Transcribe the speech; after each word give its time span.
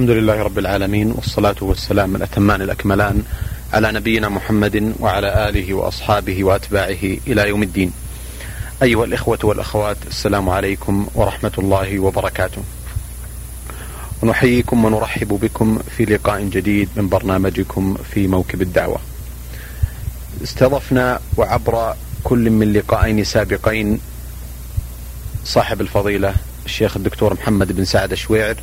الحمد 0.00 0.16
لله 0.16 0.42
رب 0.42 0.58
العالمين 0.58 1.12
والصلاة 1.12 1.54
والسلام 1.60 2.16
الأتمان 2.16 2.62
الأكملان 2.62 3.22
على 3.72 3.92
نبينا 3.92 4.28
محمد 4.28 4.94
وعلى 5.00 5.48
آله 5.48 5.74
وأصحابه 5.74 6.44
وأتباعه 6.44 7.02
إلى 7.26 7.48
يوم 7.48 7.62
الدين. 7.62 7.92
أيها 8.82 9.04
الإخوة 9.04 9.38
والأخوات 9.44 9.96
السلام 10.06 10.48
عليكم 10.48 11.06
ورحمة 11.14 11.52
الله 11.58 11.98
وبركاته. 11.98 12.62
ونحييكم 14.22 14.84
ونرحب 14.84 15.28
بكم 15.28 15.78
في 15.96 16.04
لقاء 16.04 16.44
جديد 16.44 16.88
من 16.96 17.08
برنامجكم 17.08 17.96
في 18.14 18.26
موكب 18.26 18.62
الدعوة. 18.62 18.98
استضفنا 20.42 21.20
وعبر 21.36 21.94
كل 22.24 22.50
من 22.50 22.72
لقاءين 22.72 23.24
سابقين 23.24 24.00
صاحب 25.44 25.80
الفضيلة 25.80 26.34
الشيخ 26.66 26.96
الدكتور 26.96 27.34
محمد 27.34 27.72
بن 27.72 27.84
سعد 27.84 28.12
الشويعر 28.12 28.56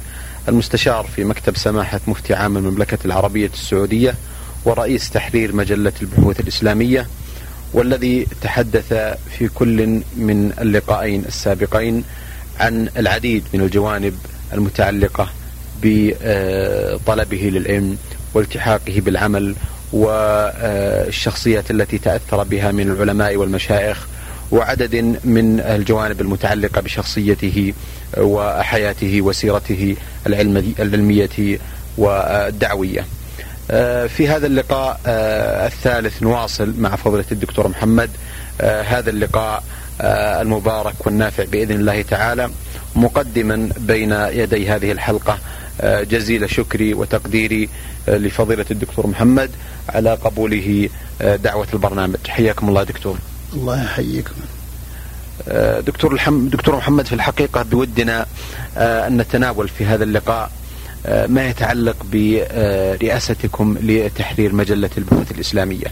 المستشار 0.50 1.04
في 1.16 1.24
مكتب 1.24 1.58
سماحة 1.58 2.00
مفتي 2.08 2.34
عام 2.34 2.58
المملكة 2.58 2.98
العربية 3.06 3.50
السعودية 3.54 4.16
ورئيس 4.66 5.10
تحرير 5.10 5.56
مجلة 5.56 5.92
البحوث 6.02 6.40
الإسلامية 6.40 7.08
والذي 7.74 8.28
تحدث 8.42 8.94
في 9.38 9.48
كل 9.56 9.88
من 10.18 10.54
اللقاءين 10.62 11.26
السابقين 11.28 12.04
عن 12.60 12.90
العديد 12.98 13.44
من 13.54 13.62
الجوانب 13.62 14.18
المتعلقة 14.54 15.30
بطلبه 15.84 17.38
للعلم 17.54 17.98
والتحاقه 18.34 19.00
بالعمل 19.02 19.56
والشخصيات 19.94 21.72
التي 21.72 21.98
تأثر 21.98 22.44
بها 22.44 22.72
من 22.72 22.90
العلماء 22.92 23.36
والمشايخ 23.36 24.08
وعدد 24.52 24.96
من 25.24 25.60
الجوانب 25.60 26.22
المتعلقة 26.22 26.82
بشخصيته 26.82 27.74
وحياته 28.18 29.22
وسيرته 29.22 29.96
العلمية 30.28 31.60
والدعوية. 31.98 33.06
في 34.08 34.28
هذا 34.28 34.48
اللقاء 34.48 35.00
الثالث 35.66 36.24
نواصل 36.24 36.74
مع 36.78 36.96
فضيلة 36.96 37.26
الدكتور 37.32 37.68
محمد. 37.68 38.10
هذا 38.62 39.10
اللقاء 39.10 39.64
المبارك 40.42 41.06
والنافع 41.06 41.44
بإذن 41.44 41.76
الله 41.76 42.02
تعالى 42.02 42.50
مقدما 42.96 43.70
بين 43.78 44.12
يدي 44.12 44.70
هذه 44.70 44.92
الحلقة. 44.92 45.40
جزيل 45.84 46.50
شكري 46.50 46.94
وتقديري 46.94 47.70
لفضيلة 48.08 48.66
الدكتور 48.72 49.08
محمد 49.08 49.52
على 49.90 50.14
قبوله 50.14 50.90
دعوة 51.22 51.68
البرنامج. 51.74 52.18
حياكم 52.28 52.70
الله 52.70 52.84
دكتور. 52.84 53.18
الله 53.54 53.84
يحييكم. 53.84 54.36
دكتور 55.88 56.14
الحم... 56.14 56.48
دكتور 56.48 56.76
محمد 56.76 57.08
في 57.08 57.16
الحقيقة 57.16 57.64
بودنا 57.64 58.26
أن 58.78 59.18
نتناول 59.18 59.68
في 59.68 59.86
هذا 59.86 60.04
اللقاء 60.04 60.52
ما 61.28 61.48
يتعلق 61.48 61.96
برئاستكم 62.12 63.78
لتحرير 63.82 64.54
مجلة 64.56 64.90
البحوث 64.98 65.32
الإسلامية. 65.32 65.88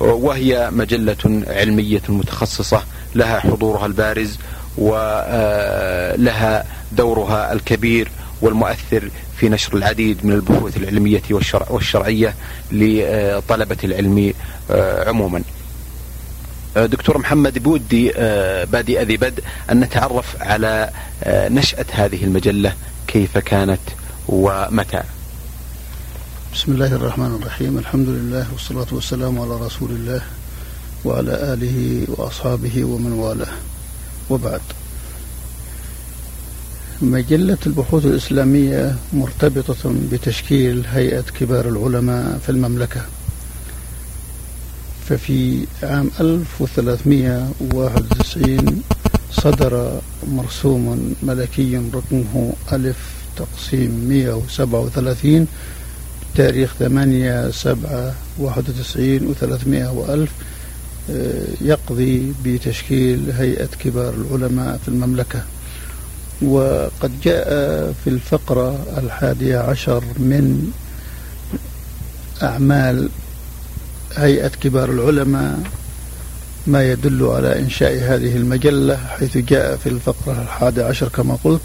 وهي 0.00 0.70
مجلة 0.72 1.42
علمية 1.46 2.02
متخصصة 2.08 2.82
لها 3.14 3.40
حضورها 3.40 3.86
البارز 3.86 4.38
ولها 4.78 6.64
دورها 6.92 7.52
الكبير 7.52 8.10
والمؤثر 8.40 9.10
في 9.36 9.48
نشر 9.48 9.76
العديد 9.76 10.26
من 10.26 10.32
البحوث 10.32 10.76
العلمية 10.76 11.22
والشرع 11.30 11.66
والشرعية 11.70 12.34
لطلبة 12.72 13.76
العلم 13.84 14.32
عموما. 15.06 15.42
دكتور 16.86 17.18
محمد 17.18 17.58
بودي 17.58 18.12
بادئ 18.72 19.04
ذي 19.04 19.16
بدء 19.16 19.42
أن 19.70 19.80
نتعرف 19.80 20.36
على 20.40 20.90
نشأة 21.26 21.86
هذه 21.92 22.24
المجلة 22.24 22.74
كيف 23.06 23.38
كانت 23.38 23.80
ومتى. 24.28 25.02
بسم 26.54 26.72
الله 26.72 26.94
الرحمن 26.94 27.38
الرحيم. 27.42 27.78
الحمد 27.78 28.08
لله 28.08 28.46
والصلاة 28.52 28.86
والسلام 28.92 29.38
على 29.38 29.56
رسول 29.56 29.90
الله 29.90 30.22
وعلى 31.04 31.32
آله 31.52 32.06
وأصحابه 32.08 32.84
ومن 32.84 33.12
والاه. 33.12 33.52
وبعد. 34.30 34.60
مجلة 37.02 37.58
البحوث 37.66 38.04
الإسلامية 38.04 38.94
مرتبطة 39.12 39.94
بتشكيل 40.12 40.86
هيئة 40.92 41.24
كبار 41.40 41.68
العلماء 41.68 42.38
في 42.46 42.48
المملكة. 42.48 43.00
ففي 45.08 45.66
عام 45.82 46.10
1391 46.20 48.82
صدر 49.32 50.00
مرسوم 50.28 51.14
ملكي 51.22 51.76
رقمه 51.94 52.52
ألف 52.72 52.96
تقسيم 53.36 53.90
137 54.08 55.46
تاريخ 56.36 56.74
8 56.78 57.50
7 57.50 58.14
91 58.38 59.34
و300 59.34 59.66
وألف 59.94 60.30
يقضي 61.60 62.32
بتشكيل 62.44 63.30
هيئة 63.30 63.66
كبار 63.66 64.14
العلماء 64.14 64.78
في 64.84 64.88
المملكة. 64.88 65.42
وقد 66.42 67.10
جاء 67.24 67.48
في 68.04 68.10
الفقرة 68.10 68.86
الحادية 68.98 69.58
عشر 69.58 70.04
من 70.18 70.70
أعمال 72.42 73.08
هيئة 74.16 74.48
كبار 74.48 74.90
العلماء 74.90 75.58
ما 76.66 76.92
يدل 76.92 77.22
على 77.24 77.58
إنشاء 77.58 77.92
هذه 77.92 78.36
المجلة 78.36 78.96
حيث 78.96 79.38
جاء 79.38 79.76
في 79.76 79.88
الفقرة 79.88 80.42
الحادية 80.42 80.84
عشر 80.84 81.08
كما 81.08 81.38
قلت 81.44 81.62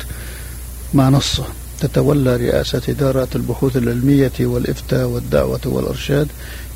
ما 0.93 1.09
نصه 1.09 1.43
تتولى 1.79 2.35
رئاسة 2.35 2.81
إدارة 2.89 3.27
البحوث 3.35 3.77
العلمية 3.77 4.31
والإفتاء 4.39 5.05
والدعوة 5.07 5.59
والإرشاد 5.65 6.27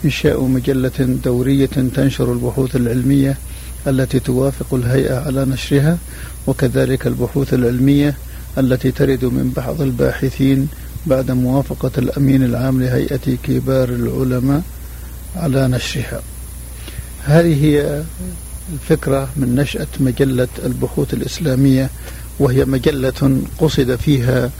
إنشاء 0.05 0.41
مجلة 0.41 1.19
دورية 1.23 1.65
تنشر 1.95 2.33
البحوث 2.33 2.75
العلمية 2.75 3.37
التي 3.87 4.19
توافق 4.19 4.73
الهيئة 4.73 5.19
على 5.25 5.45
نشرها 5.45 5.97
وكذلك 6.47 7.07
البحوث 7.07 7.53
العلمية 7.53 8.15
التي 8.57 8.91
ترد 8.91 9.25
من 9.25 9.51
بعض 9.55 9.81
الباحثين 9.81 10.67
بعد 11.05 11.31
موافقة 11.31 11.91
الأمين 11.97 12.43
العام 12.43 12.81
لهيئة 12.81 13.37
كبار 13.43 13.89
العلماء 13.89 14.61
على 15.37 15.67
نشرها 15.67 16.21
هذه 17.23 17.65
هي 17.65 18.03
الفكرة 18.73 19.29
من 19.35 19.55
نشأة 19.55 19.87
مجلة 19.99 20.47
البحوث 20.65 21.13
الإسلامية 21.13 21.89
وهي 22.39 22.65
مجلة 22.65 23.41
قصد 23.59 23.95
فيها 23.95 24.51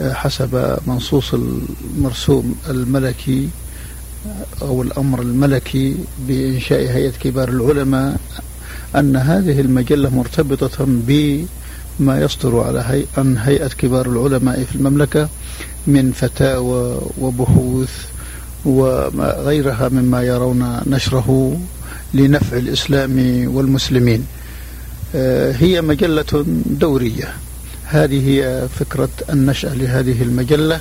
حسب 0.00 0.78
منصوص 0.86 1.34
المرسوم 1.34 2.54
الملكي 2.68 3.48
أو 4.62 4.82
الأمر 4.82 5.22
الملكي 5.22 5.96
بإنشاء 6.28 6.80
هيئة 6.80 7.10
كبار 7.10 7.48
العلماء 7.48 8.20
أن 8.96 9.16
هذه 9.16 9.60
المجلة 9.60 10.10
مرتبطة 10.10 10.84
بما 10.88 12.20
يصدر 12.20 12.60
على. 12.60 13.04
عن 13.18 13.38
هيئة 13.38 13.68
كبار 13.68 14.06
العلماء 14.06 14.64
في 14.64 14.76
المملكة 14.76 15.28
من 15.86 16.12
فتاوى 16.12 17.00
وبحوث 17.18 18.06
وغيرها 18.64 19.88
مما 19.88 20.22
يرون 20.22 20.80
نشره 20.86 21.60
لنفع 22.14 22.56
الإسلام 22.56 23.44
والمسلمين. 23.54 24.26
هي 25.54 25.80
مجلة 25.80 26.44
دورية. 26.66 27.34
هذه 27.84 28.28
هي 28.28 28.68
فكرة 28.78 29.08
النشأة 29.30 29.74
لهذه 29.74 30.22
المجلة. 30.22 30.80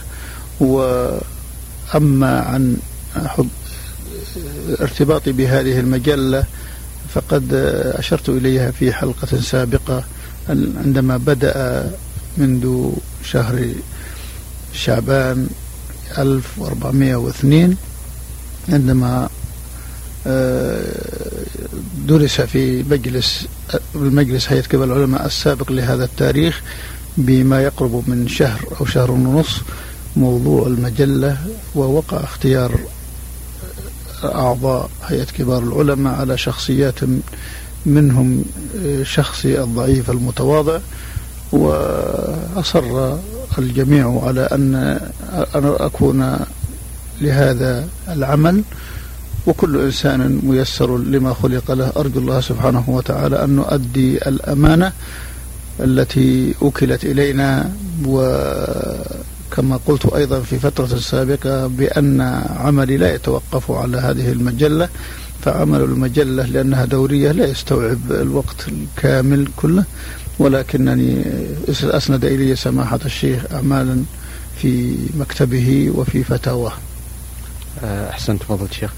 وأما 0.59 2.39
عن 2.39 2.77
ارتباطي 4.81 5.31
بهذه 5.31 5.79
المجلة 5.79 6.43
فقد 7.13 7.53
أشرت 7.95 8.29
إليها 8.29 8.71
في 8.71 8.93
حلقة 8.93 9.41
سابقة 9.41 10.03
عندما 10.49 11.17
بدأ 11.17 11.91
منذ 12.37 12.91
شهر 13.23 13.65
شعبان 14.73 15.47
1402 16.17 17.75
عندما 18.69 19.29
درس 22.07 22.41
في 22.41 22.83
مجلس 22.83 23.47
المجلس 23.95 24.51
هيئة 24.51 24.61
كبار 24.61 24.83
العلماء 24.83 25.25
السابق 25.25 25.71
لهذا 25.71 26.03
التاريخ 26.05 26.61
بما 27.17 27.63
يقرب 27.63 28.03
من 28.07 28.27
شهر 28.27 28.59
أو 28.81 28.85
شهر 28.85 29.11
ونصف 29.11 29.61
موضوع 30.15 30.67
المجلة 30.67 31.37
ووقع 31.75 32.23
اختيار 32.23 32.79
أعضاء 34.23 34.89
هيئة 35.07 35.23
كبار 35.23 35.63
العلماء 35.63 36.13
على 36.13 36.37
شخصيات 36.37 36.99
منهم 37.85 38.43
شخصي 39.03 39.61
الضعيف 39.63 40.09
المتواضع 40.09 40.79
وأصر 41.51 43.17
الجميع 43.59 44.21
على 44.23 44.41
أن 44.41 44.99
أنا 45.55 45.85
أكون 45.85 46.39
لهذا 47.21 47.87
العمل 48.09 48.63
وكل 49.47 49.81
إنسان 49.81 50.39
ميسر 50.43 50.97
لما 50.97 51.33
خلق 51.33 51.71
له. 51.71 51.91
أرجو 51.97 52.19
الله 52.19 52.41
سبحانه 52.41 52.83
وتعالى 52.87 53.43
أن 53.43 53.49
نؤدي 53.49 54.17
الأمانة 54.17 54.91
التي 55.79 56.55
أكلت 56.61 57.03
إلينا 57.03 57.71
كما 59.51 59.79
قلت 59.87 60.05
أيضا 60.05 60.39
في 60.39 60.59
فترة 60.59 60.97
سابقة 60.97 61.67
بأن 61.67 62.21
عملي 62.57 62.97
لا 62.97 63.13
يتوقف 63.15 63.71
على 63.71 63.97
هذه 63.97 64.31
المجلة. 64.31 64.89
فعمل 65.41 65.81
المجلة 65.81 66.45
لأنها 66.45 66.85
دورية 66.85 67.31
لا 67.31 67.45
يستوعب 67.47 68.11
الوقت 68.11 68.67
الكامل 68.67 69.47
كله. 69.57 69.83
ولكنني 70.39 71.23
أسند 71.69 72.25
إلي 72.25 72.55
سماحة 72.55 72.99
الشيخ 73.05 73.43
أعمالا 73.53 74.03
في 74.61 74.95
مكتبه 75.17 75.91
وفي 75.95 76.23
فتاواه 76.23 76.73
آه، 77.83 78.09
أحسنت 78.09 78.43
فضل 78.43 78.65
الشيخ 78.65 78.91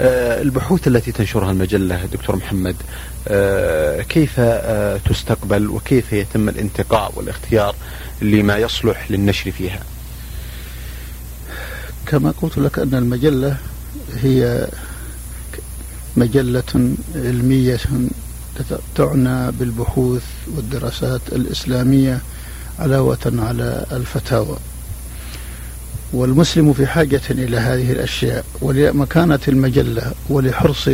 آه، 0.00 0.42
البحوث 0.42 0.88
التي 0.88 1.12
تنشرها 1.12 1.50
المجلة 1.50 2.06
دكتور 2.06 2.36
محمد 2.36 2.76
آه، 3.28 4.02
كيف 4.02 4.40
تستقبل 5.08 5.68
وكيف 5.68 6.12
يتم 6.12 6.48
الانتقاء 6.48 7.12
والاختيار 7.16 7.74
لما 8.22 8.58
يصلح 8.58 9.10
للنشر 9.10 9.50
فيها؟ 9.50 9.82
كما 12.06 12.34
قلت 12.42 12.58
لك 12.58 12.78
أن 12.78 12.94
المجلة 12.94 13.56
هي 14.22 14.68
مجلة 16.16 16.94
علمية 17.14 17.78
تعنى 18.94 19.52
بالبحوث 19.52 20.22
والدراسات 20.56 21.20
الإسلامية 21.32 22.18
علاوة 22.78 23.18
على 23.38 23.86
الفتاوى. 23.92 24.56
والمسلم 26.12 26.72
في 26.72 26.86
حاجة 26.86 27.20
إلى 27.30 27.56
هذه 27.56 27.92
الأشياء 27.92 28.44
ولمكانة 28.60 29.38
المجلة 29.48 30.12
ولحرص 30.28 30.88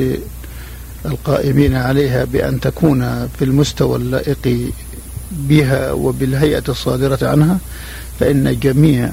القائمين 1.07 1.75
عليها 1.75 2.25
بأن 2.25 2.61
تكون 2.61 3.29
في 3.39 3.45
المستوى 3.45 3.97
اللائق 3.97 4.71
بها 5.31 5.93
وبالهيئة 5.93 6.63
الصادرة 6.69 7.19
عنها 7.23 7.59
فإن 8.21 8.59
جميع 8.59 9.11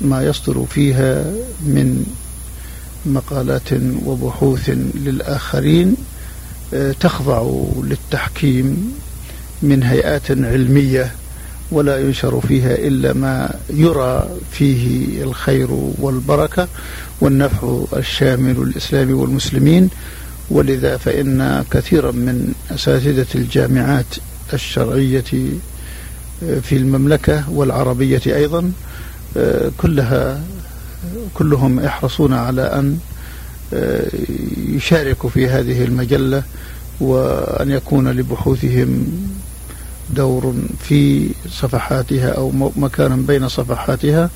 ما 0.00 0.22
يصدر 0.22 0.64
فيها 0.70 1.24
من 1.60 2.06
مقالات 3.06 3.68
وبحوث 4.06 4.70
للآخرين 4.94 5.96
تخضع 7.00 7.50
للتحكيم 7.82 8.92
من 9.62 9.82
هيئات 9.82 10.30
علمية 10.30 11.12
ولا 11.70 11.98
ينشر 11.98 12.40
فيها 12.40 12.74
إلا 12.74 13.12
ما 13.12 13.54
يرى 13.70 14.28
فيه 14.52 15.22
الخير 15.22 15.68
والبركة 15.98 16.68
والنفع 17.20 17.84
الشامل 17.96 18.54
للإسلام 18.66 19.18
والمسلمين. 19.18 19.90
ولذا 20.50 20.96
فإن 20.96 21.64
كثيرا 21.70 22.10
من 22.10 22.52
أساتذة 22.70 23.26
الجامعات 23.34 24.06
الشرعية 24.52 25.24
في 26.40 26.72
المملكة 26.76 27.50
والعربية 27.50 28.20
أيضا 28.26 28.72
آه، 29.36 29.70
كلها 29.78 30.40
كلهم 31.34 31.80
يحرصون 31.80 32.32
على 32.32 32.62
أن 32.62 32.98
يشاركوا 34.68 35.30
في 35.30 35.48
هذه 35.48 35.84
المجلة 35.84 36.42
وأن 37.00 37.70
يكون 37.70 38.08
لبحوثهم 38.08 39.06
دور 40.10 40.54
في 40.88 41.28
صفحاتها 41.50 42.28
أو 42.28 42.52
مكانا 42.76 43.16
بين 43.16 43.48
صفحاتها 43.48 44.30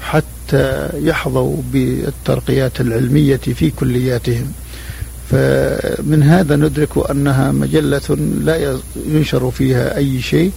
حتى 0.00 0.90
يحظوا 0.94 1.56
بالترقيات 1.72 2.80
العلمية 2.80 3.36
في 3.36 3.70
كلياتهم. 3.70 4.52
فمن 5.30 6.22
هذا 6.22 6.56
ندرك 6.56 7.10
أنها 7.10 7.52
مجلة 7.52 8.16
لا 8.44 8.78
ينشر 9.06 9.50
فيها 9.50 9.96
أي 9.96 10.22
شيء 10.22 10.52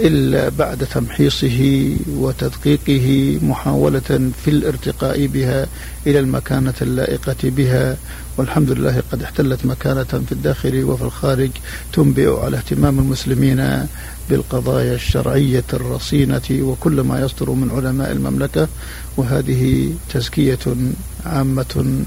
إلا 0.00 0.48
بعد 0.48 0.86
تمحيصه 0.86 1.90
وتدقيقه 2.08 3.38
محاولة 3.42 4.30
في 4.44 4.48
الارتقاء 4.48 5.26
بها 5.26 5.66
إلى 6.06 6.18
المكانة 6.18 6.74
اللائقة 6.82 7.36
بها. 7.42 7.96
والحمد 8.36 8.70
لله 8.70 9.02
قد 9.12 9.22
احتلت 9.22 9.66
مكانة 9.66 10.04
في 10.26 10.32
الداخل 10.32 10.84
وفي 10.84 11.02
الخارج 11.02 11.50
تنبئ 11.92 12.40
على 12.40 12.56
اهتمام 12.56 12.98
المسلمين 12.98 13.86
بالقضايا 14.30 14.94
الشرعية 14.94 15.64
الرصينة 15.72 16.42
وكل 16.50 17.00
ما 17.00 17.20
يصدر 17.20 17.50
من 17.50 17.70
علماء 17.70 18.12
المملكة. 18.12 18.68
وهذه 19.16 19.92
تزكية 20.14 20.58
عامة 21.26 22.04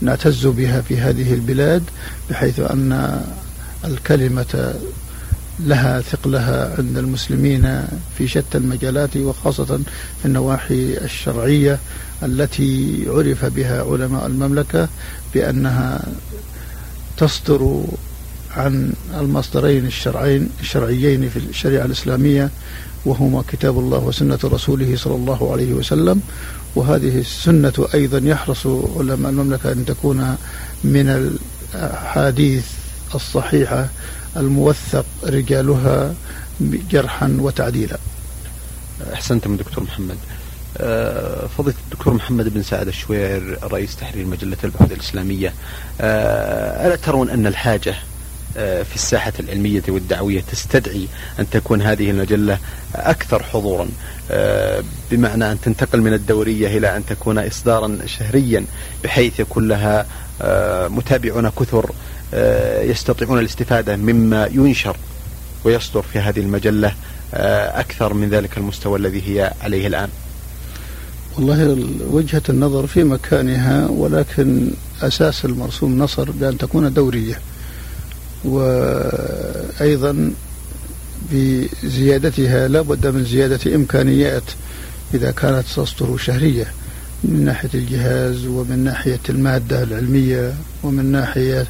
نعتز 0.00 0.46
بها 0.46 0.80
في 0.80 0.96
هذه 0.96 1.34
البلاد 1.34 1.82
بحيث 2.30 2.60
أن 2.60 3.22
الكلمة 3.84 4.74
لها 5.60 6.00
ثقلها 6.00 6.74
عند 6.78 6.98
المسلمين 6.98 7.84
في 8.18 8.28
شتى 8.28 8.58
المجالات 8.58 9.16
وخاصة 9.16 9.80
في 10.20 10.24
النواحي 10.24 10.98
الشرعية 11.04 11.78
التي 12.22 13.04
عرف 13.08 13.44
بها 13.44 13.82
علماء 13.82 14.26
المملكة 14.26 14.88
بأنها 15.34 16.02
تصدر 17.16 17.84
عن 18.56 18.92
المصدرين 19.14 19.86
الشرعين 19.86 20.48
الشرعيين 20.60 21.28
في 21.28 21.36
الشريعة 21.36 21.84
الإسلامية 21.84 22.50
وهما 23.04 23.44
كتاب 23.48 23.78
الله 23.78 23.98
وسنة 23.98 24.38
رسوله 24.44 24.96
صلى 24.96 25.14
الله 25.14 25.52
عليه 25.52 25.72
وسلم. 25.72 26.20
وهذه 26.76 27.18
السنة 27.20 27.88
أيضا 27.94 28.18
يحرص 28.18 28.66
علماء 28.96 29.30
المملكة 29.30 29.72
أن 29.72 29.84
تكون 29.84 30.36
من 30.84 31.36
الأحاديث 31.74 32.64
الصحيحة 33.14 33.88
الموثق 34.36 35.04
رجالها 35.24 36.14
جرحا 36.60 37.36
وتعديلا. 37.40 37.98
أحسنتم 39.12 39.56
دكتور 39.56 39.84
محمد. 39.84 40.16
آه، 40.78 41.46
فضيلة 41.58 41.76
الدكتور 41.84 42.14
محمد 42.14 42.54
بن 42.54 42.62
سعد 42.62 42.88
الشوير 42.88 43.58
رئيس 43.62 43.96
تحرير 43.96 44.26
مجلة 44.26 44.56
البحوث 44.64 44.92
الإسلامية. 44.92 45.54
آه، 46.00 46.86
ألا 46.86 46.96
ترون 46.96 47.30
أن 47.30 47.46
الحاجة 47.46 47.94
آه، 48.56 48.82
في 48.82 48.94
الساحة 48.94 49.32
العلمية 49.40 49.82
والدعوية 49.88 50.40
تستدعي 50.40 51.08
أن 51.38 51.50
تكون 51.50 51.82
هذه 51.82 52.10
المجلة 52.10 52.58
أكثر 52.94 53.42
حضورا؟ 53.42 53.88
بمعنى 55.10 55.52
أن 55.52 55.60
تنتقل 55.60 56.00
من 56.00 56.12
الدورية 56.12 56.78
إلى 56.78 56.96
أن 56.96 57.06
تكون 57.06 57.38
إصدارا 57.38 57.98
شهريا 58.06 58.64
بحيث 59.04 59.40
يكون 59.40 59.68
لها 59.68 60.06
متابعون 60.88 61.48
كثر 61.48 61.90
يستطيعون 62.82 63.38
الاستفادة 63.38 63.96
مما 63.96 64.46
ينشر 64.46 64.96
ويصدر 65.64 66.02
في 66.02 66.18
هذه 66.18 66.40
المجلة 66.40 66.94
آه، 67.34 67.80
أكثر 67.80 68.14
من 68.14 68.28
ذلك 68.28 68.58
المستوى 68.58 68.98
الذي 68.98 69.22
هي 69.26 69.52
عليه 69.62 69.86
الآن. 69.86 70.08
والله 71.36 71.86
وجهة 72.10 72.42
النظر 72.48 72.86
في 72.86 73.04
مكانها 73.04 73.86
ولكن 73.88 74.70
أساس 75.02 75.44
المرسوم 75.44 75.98
نصر 75.98 76.30
بأن 76.30 76.58
تكون 76.58 76.92
دورية. 76.92 77.40
وأيضا 78.44 80.30
بزيادتها 81.32 82.68
لا 82.68 82.80
بد 82.80 83.06
من 83.06 83.24
زيادة 83.24 83.74
إمكانيات 83.74 84.42
إذا 85.14 85.30
كانت 85.30 85.66
تصدر 85.66 86.16
شهرية 86.16 86.66
من 87.24 87.44
ناحية 87.44 87.68
الجهاز 87.74 88.46
ومن 88.46 88.78
ناحية 88.78 89.20
المادة 89.28 89.82
العلمية 89.82 90.54
ومن 90.82 91.12
ناحية 91.12 91.66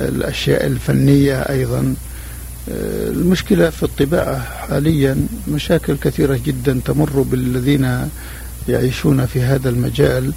الأشياء 0.00 0.66
الفنية 0.66 1.40
أيضا. 1.40 1.94
آه، 2.68 3.10
المشكلة 3.10 3.70
في 3.70 3.82
الطباعة 3.82 4.38
حاليا 4.38 5.26
مشاكل 5.48 5.96
كثيرة 5.96 6.40
جدا 6.46 6.80
تمر 6.84 7.22
بالذين 7.22 8.08
يعيشون 8.68 9.26
في 9.26 9.42
هذا 9.42 9.68
المجال 9.68 10.32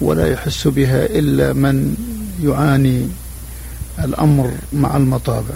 ولا 0.00 0.32
يحس 0.32 0.68
بها 0.68 1.06
إلا 1.06 1.52
من 1.52 1.96
يعاني 2.42 3.08
الأمر 4.04 4.52
مع 4.72 4.96
المطابع. 4.96 5.54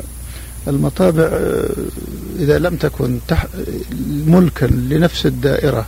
المطابع 0.68 1.22
آه، 1.22 1.68
إذا 2.38 2.58
لم 2.58 2.76
تكن 2.76 3.18
ملكا 4.26 4.66
لنفس 4.66 5.26
الدائرة 5.26 5.86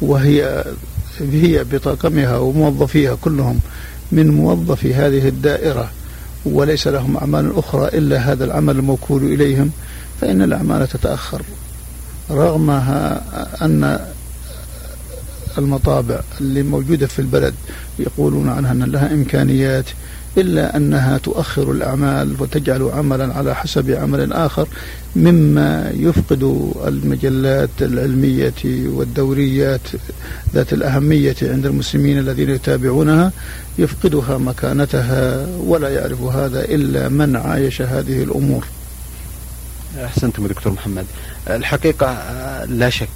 وهي 0.00 0.64
هي 1.20 1.64
بطاقمها 1.64 2.36
وموظفيها 2.36 3.14
كلهم 3.20 3.60
من 4.12 4.28
موظفي 4.28 4.94
هذه 4.94 5.28
الدائرة 5.28 5.90
وليس 6.44 6.88
لهم 6.88 7.16
أعمال 7.16 7.56
أخرى 7.56 7.88
إلا 7.88 8.18
هذا 8.18 8.44
العمل 8.44 8.76
الموكول 8.76 9.24
إليهم 9.24 9.70
فإن 10.20 10.42
الأعمال 10.42 10.88
تتأخر. 10.88 11.42
رغم 12.30 12.70
أن 13.62 13.98
المطابع 15.58 16.20
اللي 16.40 16.62
موجودة 16.62 17.06
في 17.06 17.18
البلد 17.18 17.54
يقولون 17.98 18.48
عنها 18.48 18.72
أن 18.72 18.82
لها 18.82 19.12
إمكانيات 19.12 19.84
إلا 20.38 20.76
أنها 20.76 21.18
تؤخر 21.18 21.70
الأعمال 21.70 22.34
وتجعل 22.38 22.82
عملا 22.82 23.34
على 23.34 23.54
حسب 23.54 23.90
عمل 23.90 24.32
آخر 24.32 24.68
مما 25.16 25.92
يفقد 25.94 26.72
المجلات 26.86 27.70
العلمية 27.80 28.62
والدوريات 28.64 29.80
ذات 30.54 30.72
الأهمية 30.72 31.36
عند 31.42 31.66
المسلمين 31.66 32.18
الذين 32.18 32.50
يتابعونها 32.50 33.32
يفقدها 33.78 34.38
مكانتها 34.38 35.46
ولا 35.58 35.88
يعرف 35.88 36.22
هذا 36.22 36.64
إلا 36.64 37.08
من 37.08 37.36
عايش 37.36 37.82
هذه 37.82 38.22
الأمور. 38.22 38.64
أحسنتم 40.04 40.46
دكتور 40.46 40.72
محمد. 40.72 41.06
الحقيقة 41.50 42.14
لا 42.64 42.90
شك 42.90 43.08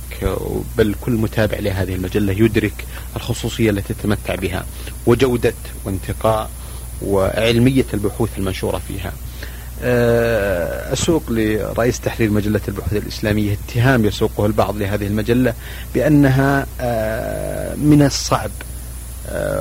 بل 0.79 0.95
كل 1.01 1.13
متابع 1.13 1.59
لهذه 1.59 1.95
المجلة 1.95 2.33
يدرك 2.33 2.85
الخصوصية 3.17 3.71
التي 3.71 3.95
تتمتع 3.95 4.35
بها. 4.35 4.67
وجودة 5.07 5.55
وانتقاء 5.85 6.51
وعلمية 7.03 7.85
البحوث 7.95 8.31
المنشورة 8.39 8.81
فيها. 8.89 9.13
أسوق 10.93 11.23
لرئيس 11.31 12.01
تحرير 12.01 12.31
مجلة 12.31 12.61
البحوث 12.69 12.93
الإسلامية 12.93 13.57
اتهام 13.69 14.05
يسوقه 14.05 14.47
البعض 14.47 14.77
لهذه 14.77 15.07
المجلة 15.07 15.55
بأنها 15.95 16.67
من 17.77 18.03
الصعب 18.03 18.51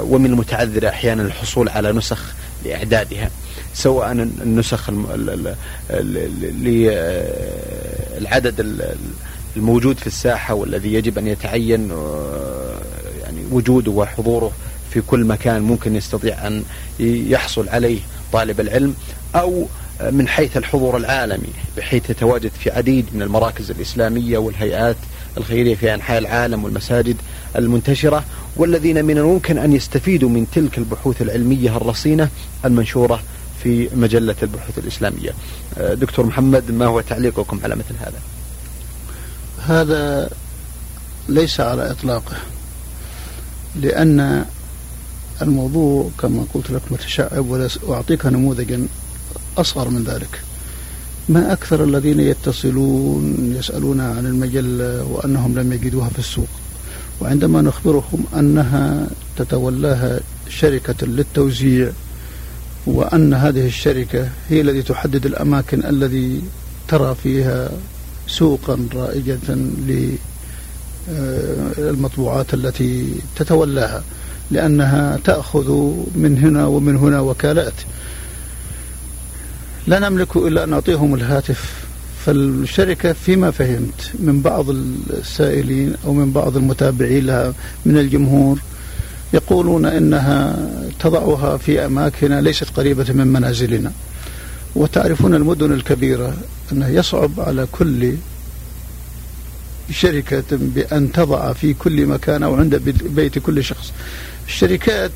ومن 0.02 0.26
المتعذر 0.26 0.88
أحيانا 0.90 1.22
الحصول 1.22 1.70
على 1.70 1.92
نسخ 1.92 2.34
لإعدادها 2.66 3.30
سواء 3.74 4.12
النسخ 4.12 4.90
للعدد 8.20 8.80
الموجود 9.58 9.98
في 9.98 10.08
الساحة 10.08 10.54
والذي 10.54 10.94
يجب 10.94 11.18
أن 11.18 11.28
يتعين 11.28 11.90
يعني 13.24 13.40
وجوده 13.52 13.92
وحضوره. 13.92 14.52
في 14.96 15.02
كل 15.02 15.26
مكان 15.26 15.62
ممكن 15.62 15.96
يستطيع 15.96 16.48
أن 16.48 16.64
يحصل 17.00 17.70
عليه 17.70 18.00
طالب 18.34 18.60
العلم 18.60 18.96
أو 19.36 19.68
من 20.12 20.28
حيث 20.28 20.58
الحضور 20.58 20.98
العالمي 20.98 21.50
بحيث 21.78 22.10
يتواجد 22.10 22.52
في 22.60 22.72
عديد 22.72 23.06
من 23.14 23.22
المراكز 23.22 23.72
الإسلامية 23.72 24.38
والهيئات 24.38 24.96
الخيرية 25.38 25.76
في 25.76 25.94
أنحاء 25.94 26.18
العالم 26.18 26.64
والمساجد 26.64 27.18
المنتشرة 27.56 28.24
والذين 28.56 29.06
من 29.06 29.18
الممكن 29.18 29.58
أن 29.58 29.74
يستفيدوا 29.74 30.30
من 30.30 30.48
تلك 30.56 30.78
البحوث 30.78 31.22
العلمية 31.22 31.78
الرصينة 31.78 32.30
المنشورة 32.66 33.24
في 33.64 33.90
مجلة 33.96 34.36
البحوث 34.44 34.78
الإسلامية. 34.78 35.32
دكتور 35.78 36.26
محمد 36.26 36.72
ما 36.72 36.86
هو 36.86 37.02
تعليقكم 37.02 37.60
على 37.64 37.76
مثل 37.76 37.96
هذا؟ 38.00 38.20
هذا 39.68 40.30
ليس 41.30 41.60
على 41.60 41.92
إطلاقه 41.92 42.36
لأن 43.76 44.46
الموضوع 45.42 46.10
كما 46.20 46.46
قلت 46.54 46.72
لك 46.72 46.82
متشعب 46.92 47.70
وأعطيك 47.84 48.26
نموذجا 48.26 48.88
أصغر 49.58 49.90
من 49.90 50.04
ذلك. 50.04 50.42
ما 51.30 51.54
أكثر 51.54 51.84
الذين 51.84 52.20
يتصلون 52.20 53.54
يسألون 53.60 54.02
عن 54.02 54.26
المجلة 54.26 55.04
وأنهم 55.04 55.60
لم 55.60 55.74
يجدوها 55.74 56.10
في 56.10 56.20
السوق؟ 56.20 56.48
وعندما 57.22 57.62
نخبرهم 57.62 58.26
أنها 58.36 59.08
تتولاها 59.38 60.20
شركة 60.50 61.08
للتوزيع 61.08 61.92
وأن 62.86 63.34
هذه 63.34 63.66
الشركة 63.68 64.30
هي 64.50 64.62
التي 64.62 64.82
تحدد 64.82 65.26
الأماكن 65.26 65.86
الذي 65.86 66.42
ترى 66.88 67.16
فيها 67.24 67.70
سوقا 68.28 68.88
رائجة 68.94 69.58
للمطبوعات 71.08 72.54
التي 72.54 73.16
تتولاها. 73.36 74.04
لأنها 74.52 75.20
تأخذ 75.24 75.72
من 76.16 76.40
هنا 76.44 76.66
ومن 76.66 76.96
هنا 76.96 77.20
وكالات. 77.20 77.74
لا 79.88 80.00
نملك 80.00 80.36
إلا 80.36 80.64
أن 80.64 80.70
نعطيهم 80.70 81.16
الهاتف. 81.16 81.86
فالشركة 82.26 83.14
فيما 83.14 83.52
فهمت 83.52 84.12
من 84.20 84.42
بعض 84.42 84.70
السائلين 85.10 85.94
أو 86.06 86.14
من 86.14 86.32
بعض 86.32 86.58
المتابعين 86.58 87.26
لها 87.26 87.54
من 87.86 87.98
الجمهور 87.98 88.60
يقولون 89.34 89.86
إنها 89.86 90.70
تضعها 91.00 91.58
في 91.58 91.86
أماكن 91.86 92.40
ليست 92.40 92.70
قريبة 92.78 93.14
من 93.14 93.28
منازلنا. 93.28 93.92
وتعرفون 94.76 95.36
المدن 95.36 95.72
الكبيرة 95.72 96.34
أنه 96.72 96.88
يصعب 96.88 97.32
على 97.38 97.68
كل 97.72 98.14
شركة 99.92 100.44
بأن 100.52 101.12
تضع 101.12 101.54
في 101.54 101.74
كل 101.74 102.06
مكان 102.06 102.44
أو 102.44 102.56
عند 102.56 102.76
بيت 103.10 103.40
كل 103.40 103.64
شخص. 103.64 103.92
الشركات 104.48 105.12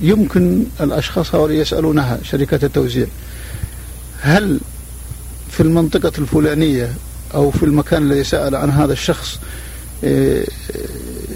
يمكن 0.00 0.64
الأشخاص 0.80 1.34
هؤلاء 1.34 1.56
يسألونها 1.56 2.18
شركات 2.22 2.64
التوزيع. 2.64 3.06
هل 4.20 4.60
في 5.50 5.60
المنطقة 5.60 6.12
الفلانية 6.18 6.92
أو 7.34 7.50
في 7.50 7.62
المكان 7.62 8.02
الذي 8.02 8.24
سأل 8.24 8.56
عن 8.56 8.70
هذا 8.70 8.92
الشخص 8.92 9.38
آه، 10.04 10.44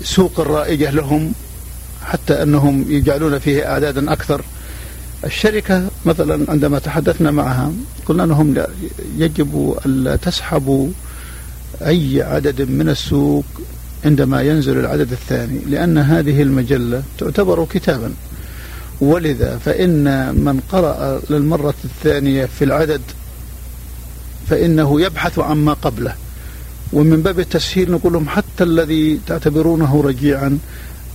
سوق 0.04 0.40
رائجة 0.40 0.90
لهم 0.90 1.32
حتى 2.04 2.42
أنهم 2.42 2.84
يجعلون 2.88 3.38
فيه 3.38 3.72
أعدادا 3.72 4.12
أكثر؟ 4.12 4.44
الشركة 5.24 5.88
مثلا 6.06 6.50
عندما 6.50 6.78
تحدثنا 6.78 7.30
معها 7.30 7.72
قلنا 8.06 8.22
لهم 8.22 8.64
يجب 9.18 9.78
ألا 9.86 10.16
تسحبوا 10.16 10.88
أي 11.82 12.22
عدد 12.22 12.62
من 12.62 12.88
السوق 12.88 13.44
عندما 14.04 14.42
ينزل 14.42 14.78
العدد 14.78 15.12
الثاني 15.12 15.58
لأن 15.66 15.98
هذه 15.98 16.42
المجلة 16.42 17.02
تعتبر 17.18 17.64
كتابا. 17.64 18.12
ولذا 19.00 19.58
فإن 19.58 20.34
من 20.34 20.60
قرأ 20.72 21.20
للمرة 21.30 21.74
الثانية 21.84 22.46
في 22.46 22.64
العدد 22.64 23.00
فإنه 24.48 25.00
يبحث 25.00 25.38
عما 25.38 25.72
قبله. 25.72 26.14
ومن 26.92 27.22
باب 27.22 27.40
التسهيل 27.40 27.90
نقول 27.92 28.12
لهم 28.12 28.28
حتى 28.28 28.64
الذي 28.64 29.20
تعتبرونه 29.26 30.02
رجيعا 30.02 30.58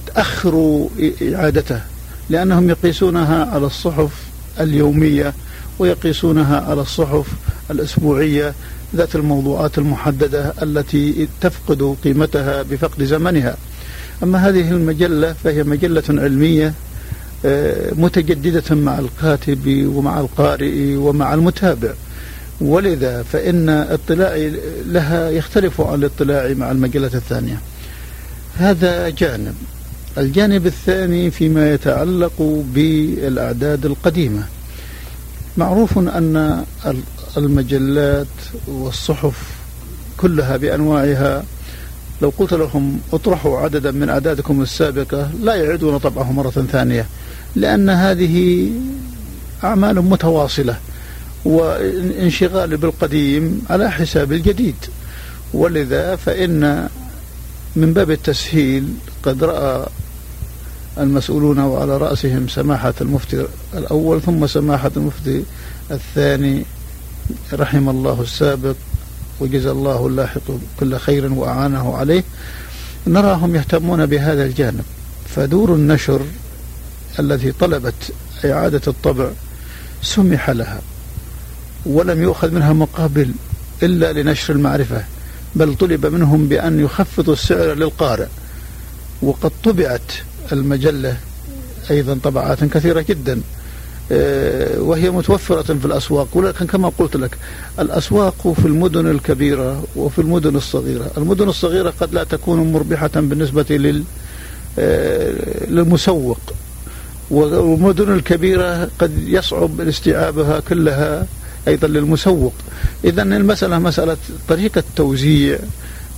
تأخروا 0.06 0.89
إعادته 1.34 1.82
لأنهم 2.30 2.70
يقيسونها 2.70 3.46
على 3.46 3.65
الصحف 3.65 4.12
اليومية 4.60 5.34
ويقيسونها 5.79 6.62
على 6.62 6.82
الصحف 6.82 7.25
الأسبوعية 7.72 8.53
ذات 8.96 9.15
الموضوعات 9.15 9.77
المحددة 9.77 10.53
التي 10.62 11.27
تفقد 11.41 11.96
قيمتها 12.03 12.62
بفقد 12.62 13.03
زمنها. 13.03 13.58
أما 14.24 14.50
هذه 14.50 14.72
المجلة 14.72 15.34
فهي 15.44 15.63
مجلة 15.63 16.03
علمية 16.10 16.74
آه، 17.46 17.94
متجددة 17.94 18.75
مع 18.75 19.00
الكاتب 19.00 19.91
ومع 19.96 20.20
القارئ 20.20 20.96
ومع 20.96 21.34
المتابع. 21.34 21.94
ولذا 22.62 23.24
فإن 23.24 23.70
اطلاعي 23.70 24.53
لها 24.86 25.29
يختلف 25.29 25.82
عن 25.82 26.00
الاطلاع 26.00 26.53
مع 26.53 26.72
المجلة 26.72 27.12
الثانية. 27.13 27.60
هذا 28.58 29.10
جانب. 29.10 29.55
الجانب 30.17 30.65
الثاني 30.65 31.32
فيما 31.32 31.74
يتعلق 31.74 32.63
بالأعداد 32.74 33.86
القديمة. 33.86 34.44
معروف 35.58 35.98
أن 35.98 36.64
المجلات 37.38 38.28
والصحف 38.68 39.34
كلها 40.18 40.58
بأنواعها 40.58 41.44
لو 42.22 42.34
قلت 42.38 42.54
لهم 42.54 43.00
اطرحوا 43.14 43.60
عددا 43.60 43.92
من 43.92 44.10
أعدادكم 44.10 44.62
السابقة 44.62 45.30
لا 45.42 45.56
يعيدون 45.56 45.98
طبعه 45.98 46.32
مرة 46.32 46.50
ثانية 46.50 47.06
لأن 47.56 47.90
هذه 47.90 48.70
أعمال 49.64 50.02
متواصلة 50.02 50.78
وانشغال 51.46 52.78
بالقديم 52.78 53.62
على 53.70 53.92
حساب 53.92 54.32
الجديد. 54.32 54.76
ولذا 55.54 56.16
فإن 56.16 56.90
من 57.76 57.94
باب 57.94 58.12
التسهيل 58.12 58.94
قد 59.24 59.44
رأى 59.44 59.86
المسؤولون 60.98 61.60
وعلى 61.60 61.98
رأسهم 61.98 62.48
سماحة 62.48 62.94
المفتي 63.02 63.46
الأول 63.74 64.22
ثم 64.22 64.48
سماحة 64.48 64.92
المفتي 64.98 65.44
الثاني 65.92 66.66
رحم 67.54 67.90
الله 67.90 68.22
السابق 68.22 68.75
وجزى 69.40 69.72
الله 69.72 70.08
اللاحق 70.08 70.42
كل 70.80 70.98
خير 70.98 71.34
وأعانه 71.34 71.98
عليه. 71.98 72.24
نراهم 73.08 73.56
يهتمون 73.56 74.06
بهذا 74.06 74.46
الجانب. 74.46 74.84
فدور 75.36 75.75
النشر 75.75 76.22
التي 77.20 77.52
طلبت 77.52 78.14
إعادة 78.46 78.82
الطبع 78.88 79.30
سمح 80.02 80.50
لها 80.50 80.82
ولم 81.86 82.22
يؤخذ 82.22 82.52
منها 82.52 82.74
مقابل 82.74 83.32
إلا 83.84 84.14
لنشر 84.14 84.54
المعرفة 84.54 85.04
بل 85.56 85.75
طلب 85.75 86.06
منهم 86.06 86.48
بأن 86.48 86.80
يخفضوا 86.80 87.34
السعر 87.34 87.74
للقارئ 87.74 88.28
وقد 89.22 89.52
طبعت 89.64 90.12
المجلة 90.52 91.18
أيضا 91.92 92.20
طبعات 92.24 92.64
كثيرة 92.64 93.06
جدا. 93.10 93.42
آه، 94.12 94.80
وهي 94.80 95.10
متوفرة 95.10 95.74
في 95.74 95.86
الأسواق 95.86 96.28
ولكن 96.34 96.68
كما 96.68 96.92
قلت 96.98 97.16
لك 97.16 97.38
الأسواق 97.80 98.54
في 98.62 98.66
المدن 98.66 99.08
الكبيرة 99.12 99.84
وفي 99.96 100.20
المدن 100.20 100.56
الصغيرة. 100.56 101.12
المدن 101.18 101.50
الصغيرة 101.50 101.94
قد 102.00 102.14
لا 102.14 102.24
تكون 102.24 102.74
مربحة 102.74 103.12
بالنسبة 103.16 103.66
لل 103.70 104.04
آه، 104.80 105.66
للمسوق. 105.68 106.40
والمدن 107.32 108.14
الكبيرة 108.14 108.90
قد 109.00 109.28
يصعب 109.28 109.82
استيعابها 109.82 110.60
كلها 110.60 111.28
أيضا 111.68 111.88
للمسوق. 111.88 112.54
إذا 113.04 113.22
المسألة 113.22 113.80
مسألة 113.80 114.18
طريقة 114.48 114.84
توزيع 114.96 115.60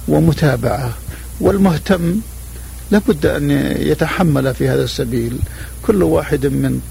ومتابعة. 0.08 0.94
والمهتم 1.42 2.20
لابد 2.92 3.26
أن 3.26 3.52
يتحمل 3.80 4.54
في 4.54 4.70
هذا 4.70 4.84
السبيل. 4.84 5.40
كل 5.88 6.04
واحد 6.04 6.46
من 6.46 6.82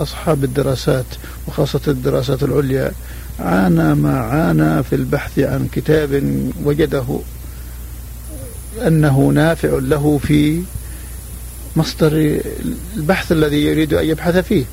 أصحاب 0.00 0.44
الدراسات 0.44 1.04
وخاصة 1.48 1.80
الدراسات 1.88 2.42
العليا 2.42 2.92
عانى 3.40 3.94
ما 3.94 4.20
عانى 4.20 4.82
في 4.82 4.94
البحث 4.94 5.38
عن 5.38 5.68
كتاب 5.72 6.22
وجده 6.64 7.18
أنه 8.86 9.28
نافع 9.34 9.68
له 9.68 10.20
في 10.22 10.62
مصدر 11.76 12.40
البحث 12.96 13.32
الذي 13.32 13.64
يريد 13.64 13.94
أن 13.94 14.06
يبحث 14.06 14.36
فيه. 14.36 14.64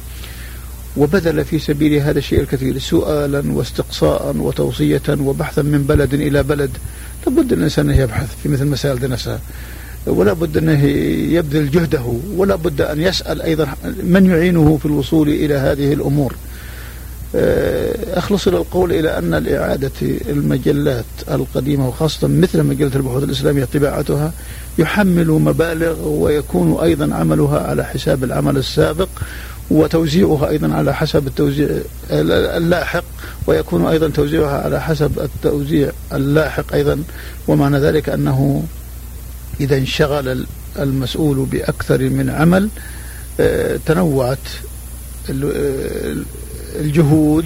وبذل 0.98 1.46
في 1.46 1.60
سبيل 1.60 1.94
هذا 1.94 2.20
الشيء 2.20 2.40
الكثير 2.40 2.80
سؤالا 2.80 3.54
واستقصاء 3.54 4.36
وتوصية 4.38 5.02
وبحثا 5.10 5.62
من 5.62 5.84
بلد 5.84 6.14
إلى 6.14 6.44
بلد. 6.44 6.72
لابد 7.26 7.54
أن 7.54 7.60
الإنسان 7.60 7.90
يبحث 7.90 8.28
في 8.44 8.50
مثل 8.50 8.66
مسائل 8.66 9.10
نفسها 9.10 9.40
ولا 10.08 10.34
بد 10.34 10.58
أنه 10.58 10.86
يبذل 11.34 11.72
جهده 11.72 12.14
ولا 12.38 12.56
بد 12.56 12.82
أن 12.82 13.02
يسأل 13.02 13.42
أيضا 13.42 13.68
من 14.04 14.26
يعينه 14.26 14.78
في 14.78 14.86
الوصول 14.86 15.30
إلى 15.30 15.54
هذه 15.54 15.94
الأمور. 15.94 16.36
آه، 17.36 17.94
أخلص 18.20 18.48
القول 18.48 18.92
إلى 18.92 19.18
أن 19.18 19.34
الإعادة 19.34 19.92
المجلات 20.30 21.06
القديمة 21.32 21.88
وخاصة 21.88 22.28
مثل 22.28 22.64
مجلة 22.64 22.92
البحوث 22.96 23.24
الإسلامية 23.24 23.66
طباعتها 23.74 24.32
يحمل 24.78 25.28
مبالغ 25.28 26.08
ويكون 26.08 26.80
أيضا 26.84 27.16
عملها 27.16 27.60
على 27.60 27.86
حساب 27.86 28.24
العمل 28.24 28.58
السابق 28.58 29.10
وتوزيعها 29.72 30.50
أيضا 30.50 30.74
على 30.74 30.96
حسب 30.96 31.28
التوزيع 31.28 31.70
اللاحق 32.12 33.04
ويكون 33.48 33.86
أيضا 33.86 34.10
توزيعها 34.10 34.64
على 34.64 34.82
حسب 34.82 35.20
التوزيع 35.20 35.92
اللاحق 36.14 36.74
أيضا. 36.74 37.04
ومعنى 37.48 37.80
ذلك 37.80 38.10
أنه 38.10 38.64
إذا 39.60 39.78
انشغل 39.78 40.46
المسؤول 40.80 41.46
بأكثر 41.46 42.10
من 42.10 42.30
عمل 42.30 42.70
آه، 43.40 43.80
تنوعت 43.86 44.38
الجهود 46.80 47.46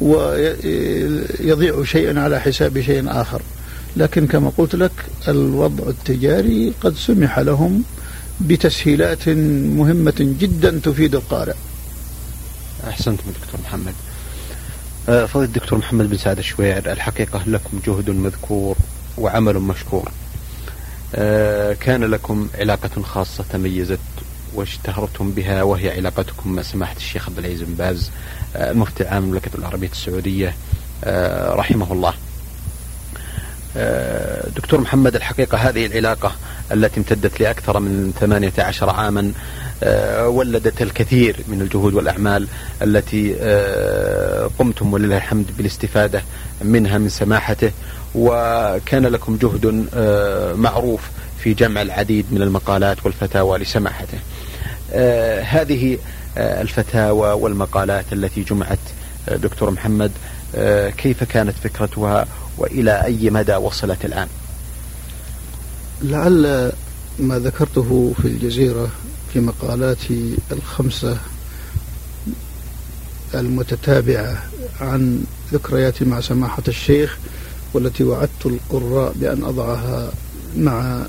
ويضيع 0.00 1.84
شيء 1.84 2.18
على 2.18 2.40
حساب 2.40 2.80
شيء 2.80 3.04
آخر. 3.20 3.42
لكن 3.96 4.26
كما 4.26 4.52
قلت 4.58 4.74
لك 4.74 4.92
الوضع 5.28 5.88
التجاري 5.88 6.72
قد 6.80 6.94
سمح 6.96 7.38
لهم 7.38 7.82
بتسهيلات 8.40 9.28
مهمة 9.28 10.14
جدا 10.18 10.80
تفيد 10.84 11.14
القارئ. 11.14 11.54
أحسنتم 12.88 13.24
دكتور 13.42 13.60
محمد. 13.64 13.94
آه، 15.08 15.26
فضيلة 15.26 15.46
الدكتور 15.48 15.78
محمد 15.78 16.10
بن 16.10 16.16
سعد 16.16 16.38
الشويعر 16.38 16.92
الحقيقة 16.92 17.42
لكم 17.46 17.80
جهد 17.86 18.10
مذكور 18.10 18.76
وعمل 19.18 19.54
مشكور. 19.54 20.08
آه، 20.08 20.25
كان 21.74 22.04
لكم 22.04 22.48
علاقة 22.58 23.02
خاصة 23.02 23.44
تميزت 23.50 23.98
واشتهرتم 24.54 25.30
بها 25.30 25.62
وهي 25.62 25.90
علاقتكم 25.90 26.52
مع 26.52 26.62
سماحة 26.62 26.96
الشيخ 26.96 27.28
عبد 27.28 27.38
العزيز 27.38 27.62
بن 27.62 27.74
باز 27.74 28.10
آه، 28.56 28.70
المفتي 28.70 29.02
العام 29.02 29.22
المملكة 29.24 29.50
العربية 29.54 29.88
السعودية 29.88 30.54
رحمه 31.54 31.92
الله. 31.92 32.14
دكتور 34.56 34.80
محمد 34.80 35.16
الحقيقة 35.16 35.58
هذه 35.58 35.86
العلاقة 35.86 36.32
التي 36.72 37.00
امتدت 37.00 37.40
لأكثر 37.40 37.78
من 37.78 38.12
18 38.20 38.90
عاما 38.90 39.32
آه، 39.82 40.28
ولدت 40.28 40.82
الكثير 40.82 41.36
من 41.48 41.60
الجهود 41.60 41.94
والأعمال 41.94 42.48
التي 42.82 43.36
آه، 43.40 44.50
قمتم 44.58 44.92
ولله 44.92 45.16
الحمد 45.16 45.46
بالاستفادة 45.56 46.22
منها 46.62 46.98
من 46.98 47.08
سماحته. 47.08 47.70
وكان 48.16 49.06
لكم 49.06 49.36
جهد 49.36 49.86
آه، 49.94 50.54
معروف 50.54 51.00
في 51.38 51.54
جمع 51.54 51.82
العديد 51.82 52.26
من 52.30 52.42
المقالات 52.42 53.04
والفتاوى 53.04 53.58
لسماحته. 53.58 54.18
هذه 55.42 55.98
الفتاوى 56.36 57.32
والمقالات 57.32 58.04
التي 58.12 58.42
جمعت 58.42 58.78
دكتور 59.28 59.70
محمد 59.70 60.12
كيف 60.96 61.24
كانت 61.24 61.54
فكرتها 61.64 62.26
وإلى 62.58 63.04
أي 63.04 63.30
مدى 63.30 63.56
وصلت 63.56 64.04
الآن؟ 64.04 64.28
لعل 66.02 66.72
ما 67.18 67.38
ذكرته 67.38 68.14
في 68.22 68.28
الجزيرة 68.28 68.88
في 69.32 69.40
مقالاتي 69.40 70.36
الخمسة 70.52 71.18
المتتابعة 73.34 74.42
عن 74.80 75.24
ذكرياتي 75.52 76.04
مع 76.04 76.20
سماحة 76.20 76.62
الشيخ 76.68 77.18
والتي 77.76 78.04
وعدت 78.04 78.46
القراء 78.46 79.12
بأن 79.20 79.44
أضعها 79.44 80.12
مع 80.56 81.06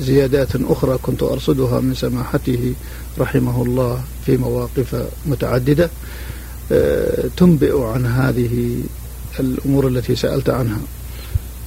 زيادات 0.00 0.48
أخرى 0.56 0.98
كنت 1.02 1.22
أرصدها 1.22 1.80
من 1.80 1.94
سماحته 1.94 2.74
رحمه 3.18 3.62
الله 3.62 4.00
في 4.26 4.36
مواقف 4.36 5.06
متعددة 5.26 5.90
آه، 6.72 7.28
تنبئ 7.36 7.82
عن 7.82 8.06
هذه 8.06 8.82
الأمور 9.40 9.88
التي 9.88 10.16
سألت 10.16 10.50
عنها. 10.50 10.80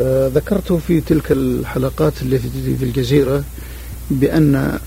آه، 0.01 0.27
ذكرت 0.27 0.73
في 0.73 1.01
تلك 1.01 1.31
الحلقات 1.31 2.13
التي 2.21 2.75
في 2.79 2.85
الجزيرة 2.85 3.43
بأن 4.11 4.79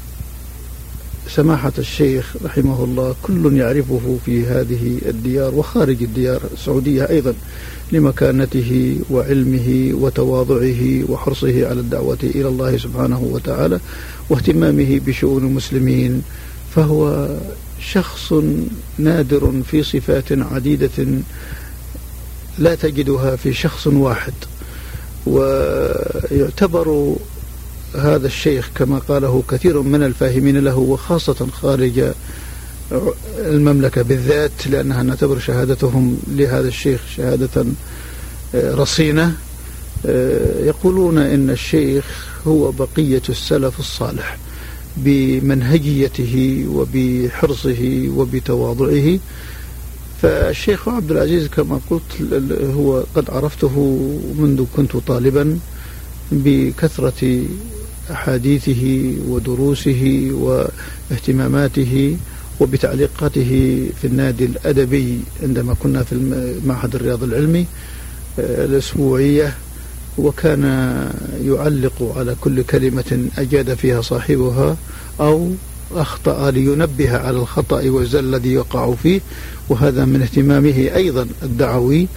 سماحة 1.29 1.73
الشيخ 1.79 2.37
رحمه 2.45 2.85
الله 2.85 3.15
كل 3.23 3.57
يعرفه 3.57 4.19
في 4.25 4.47
هذه 4.47 4.99
الديار 5.07 5.55
وخارج 5.55 6.03
الديار 6.03 6.41
السعودية 6.53 7.09
أيضا 7.11 7.35
لمكانته 7.93 9.01
وعلمه 9.11 9.91
وتواضعه 9.95 11.11
وحرصه 11.11 11.69
على 11.69 11.81
الدعوة 11.81 12.19
إلى 12.23 12.49
الله 12.49 12.77
سبحانه 12.77 13.21
وتعالى 13.21 13.81
واهتمامه 14.31 15.01
بشؤون 15.07 15.45
المسلمين. 15.45 16.23
فهو 16.75 17.29
شخص 17.81 18.35
نادر 18.99 19.53
في 19.71 19.83
صفات 19.83 20.33
عديدة 20.33 21.07
لا 22.59 22.75
تجدها 22.75 23.37
في 23.37 23.53
شخص 23.53 23.87
واحد 23.87 24.33
ويعتبر 25.27 27.17
هذا 27.95 28.27
الشيخ 28.27 28.71
كما 28.75 28.99
قاله 28.99 29.43
كثير 29.49 29.83
من 29.83 30.03
الفاهمين 30.03 30.59
له 30.59 30.79
وخاصة 30.79 31.47
خارج 31.53 32.13
المملكة 33.39 34.03
بالذات 34.03 34.67
لأنها 34.67 35.03
نعتبر 35.03 35.39
شهادتهم 35.39 36.19
لهذا 36.29 36.69
الشيخ 36.69 37.01
شهادة 37.17 37.65
آه، 38.55 38.75
رصينة. 38.75 39.35
آه، 40.07 40.65
يقولون 40.65 41.19
إن 41.19 41.51
الشيخ 41.51 42.05
هو 42.47 42.71
بقية 42.71 43.23
السلف 43.29 43.81
الصالح 43.81 44.39
بمنهجيته 44.97 46.67
وبحرصه 46.69 48.09
وبتواضعه. 48.17 49.19
فالشيخ 50.23 50.89
عبد 50.89 51.11
العزيز 51.11 51.49
كما 51.49 51.81
قلت 51.91 52.33
هو 52.77 53.03
قد 53.15 53.31
عرفته 53.31 53.99
منذ 54.39 54.65
كنت 54.77 54.97
طالبا 54.97 55.59
بكثرة 56.33 57.45
أحاديثه 58.11 59.13
ودروسه 59.29 60.31
واهتماماته 61.11 62.17
وبتعليقاته 62.61 63.51
في 64.01 64.07
النادي 64.07 64.45
الأدبي 64.45 65.21
عندما 65.43 65.75
كنا 65.75 66.03
في 66.03 66.15
معهد 66.67 66.95
الرياض 66.95 67.23
العلمي 67.23 67.67
آه، 68.39 68.65
الأسبوعية 68.65 69.55
وكان 70.19 70.65
يعلق 71.45 72.13
على 72.17 72.37
كل 72.41 72.63
كلمة 72.63 73.29
أجاد 73.39 73.75
فيها 73.75 74.01
صاحبها 74.01 74.77
أو 75.21 75.51
أخطأ 75.95 76.51
لينبه 76.51 77.17
على 77.17 77.37
الخطأ 77.37 77.91
والزل 77.91 78.25
الذي 78.35 78.53
يقع 78.53 78.95
فيه 78.95 79.21
وهذا 79.69 80.05
من 80.05 80.23
اهتمامه 80.23 80.91
أيضا 80.95 81.27
الدعوي. 81.43 82.09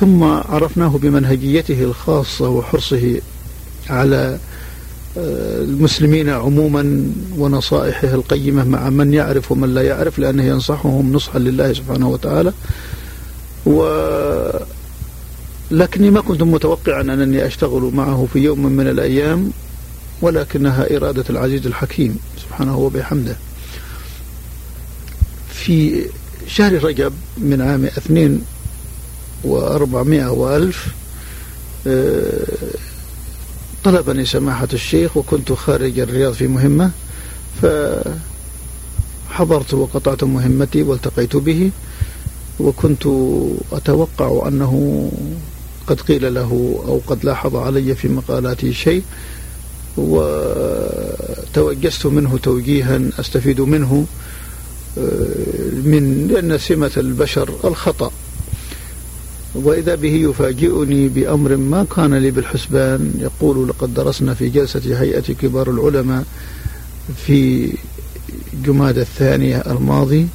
ثم 0.00 0.22
عرفناه 0.24 0.98
بمنهجيته 1.02 1.82
الخاصة 1.82 2.48
وحرصه 2.48 3.20
على 3.90 4.38
آه، 5.18 5.64
المسلمين 5.64 6.28
عموما 6.28 7.12
ونصائحه 7.38 8.08
القيمة 8.08 8.64
مع 8.64 8.90
من 8.90 9.14
يعرف 9.14 9.52
ومن 9.52 9.74
لا 9.74 9.82
يعرف 9.82 10.18
لأنه 10.18 10.44
ينصحهم 10.44 11.12
نصحا 11.12 11.38
لله 11.38 11.72
سبحانه 11.72 12.08
وتعالى. 12.08 12.52
و 13.66 13.82
لكني 15.70 16.10
ما 16.10 16.20
كنت 16.20 16.42
متوقعا 16.42 17.00
أنني 17.00 17.46
أشتغل 17.46 17.90
معه 17.94 18.26
في 18.32 18.38
يوم 18.38 18.66
من 18.66 18.88
الأيام 18.88 19.50
ولكنها 20.22 20.96
إرادة 20.96 21.24
العزيز 21.30 21.66
الحكيم 21.66 22.18
سبحانه 22.42 22.78
وبحمده. 22.78 23.36
في 25.50 26.04
شهر 26.46 26.84
رجب 26.84 27.12
من 27.38 27.60
عام 27.60 27.84
اثنين 27.84 28.42
وأربعمائة 29.44 30.30
وألف 30.30 30.86
آه، 31.86 32.46
طلبني 33.84 34.24
سماحة 34.24 34.68
الشيخ 34.72 35.16
وكنت 35.16 35.52
خارج 35.52 35.98
الرياض 35.98 36.32
في 36.32 36.46
مهمة 36.46 36.90
فحضرت 39.28 39.74
وقطعت 39.74 40.24
مهمتي 40.24 40.82
والتقيت 40.82 41.36
به 41.36 41.70
وكنت 42.60 43.06
أتوقع 43.72 44.48
أنه 44.48 45.10
قد 45.86 46.00
قيل 46.00 46.34
له 46.34 46.80
أو 46.88 47.00
قد 47.06 47.24
لاحظ 47.24 47.56
علي 47.56 47.94
في 47.94 48.08
مقالاتي 48.08 48.72
شيء 48.72 49.02
وتوجست 51.56 52.06
منه 52.06 52.38
توجيها 52.38 53.00
أستفيد 53.20 53.60
منه 53.60 54.06
آه، 54.98 55.00
من 55.84 56.28
لأن 56.30 56.58
سمة 56.58 56.90
البشر 56.96 57.54
الخطأ. 57.64 58.10
وإذا 59.54 59.94
به 59.94 60.14
يفاجئني 60.14 61.08
بأمر 61.08 61.56
ما 61.56 61.86
كان 61.96 62.14
لي 62.14 62.30
بالحسبان 62.30 63.14
يقول 63.18 63.68
لقد 63.68 63.94
درسنا 63.94 64.34
في 64.34 64.48
جلسة 64.48 65.00
هيئة 65.00 65.20
كبار 65.20 65.70
العلماء 65.70 66.24
في 67.26 67.72
جماد 68.64 68.98
الثانية 68.98 69.56
الماضي 69.56 70.26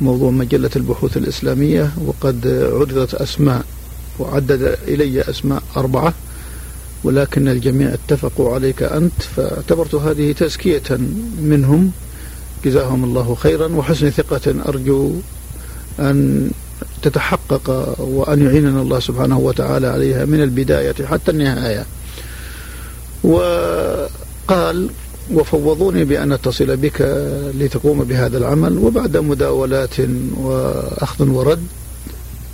موضوع 0.00 0.30
مجلة 0.30 0.70
البحوث 0.76 1.16
الإسلامية 1.16 1.90
وقد 2.06 2.46
عرضت 2.72 3.14
أسماء 3.14 3.64
وعدد 4.18 4.76
إلي 4.88 5.20
أسماء 5.20 5.62
أربعة 5.76 6.14
ولكن 7.04 7.48
الجميع 7.48 7.94
اتفقوا 7.94 8.54
عليك 8.54 8.82
أنت 8.82 9.22
فاعتبرت 9.36 9.94
هذه 9.94 10.32
تزكية 10.32 10.82
منهم. 11.42 11.90
جزاهم 12.64 13.04
الله 13.04 13.34
خيرا 13.34 13.66
وحسن 13.66 14.10
ثقة 14.10 14.54
أرجو 14.68 15.12
أن 16.00 16.50
تتحقق 17.02 17.96
وأن 17.98 18.46
يعيننا 18.46 18.82
الله 18.82 19.00
سبحانه 19.00 19.38
وتعالى 19.38 19.86
عليها 19.86 20.24
من 20.24 20.42
البداية 20.42 21.06
حتى 21.06 21.30
النهاية. 21.30 21.86
وقال 23.24 24.90
وفوضوني 25.30 26.04
بأن 26.04 26.32
أتصل 26.32 26.76
بك 26.76 27.00
لتقوم 27.54 28.04
بهذا 28.04 28.38
العمل 28.38 28.78
وبعد 28.78 29.16
مداولات 29.16 29.94
وأخذ 30.36 31.28
ورد 31.28 31.62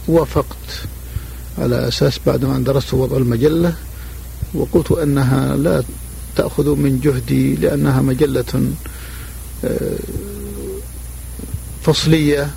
وافقت 0.09 0.87
على 1.59 1.89
أساس 1.89 2.21
بعد 2.27 2.45
أن 2.45 2.65
درست 2.65 2.95
وضع 2.95 3.17
المجلة 3.17 3.75
وقلت 4.55 4.93
أنها 4.93 5.57
لا 5.57 5.83
تأخذ 6.37 6.75
من 6.75 7.01
جهدي 7.01 7.55
لأنها 7.55 8.03
مجلة 8.03 8.73
آه، 9.65 9.99
فصلية 11.83 12.51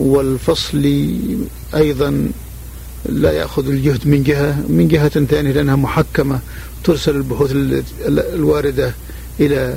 والفصل 0.00 1.14
أيضا 1.74 2.28
لا 3.08 3.32
يأخذ 3.32 3.68
الجهد 3.68 4.08
من 4.08 4.22
جهة 4.22 4.64
من 4.68 4.88
جهة 4.88 5.08
ثانية 5.08 5.52
لأنها 5.52 5.76
محكمة 5.76 6.40
ترسل 6.84 7.16
البحوث 7.16 7.50
الواردة 8.08 8.94
إلى 9.40 9.76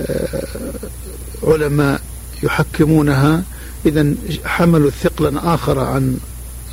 آه، 0.00 0.42
علماء 1.42 2.00
يحكمونها. 2.42 3.42
إذا 3.86 4.14
حملوا 4.44 4.90
ثقلا 4.90 5.54
آخر 5.54 5.78
عن 5.78 6.18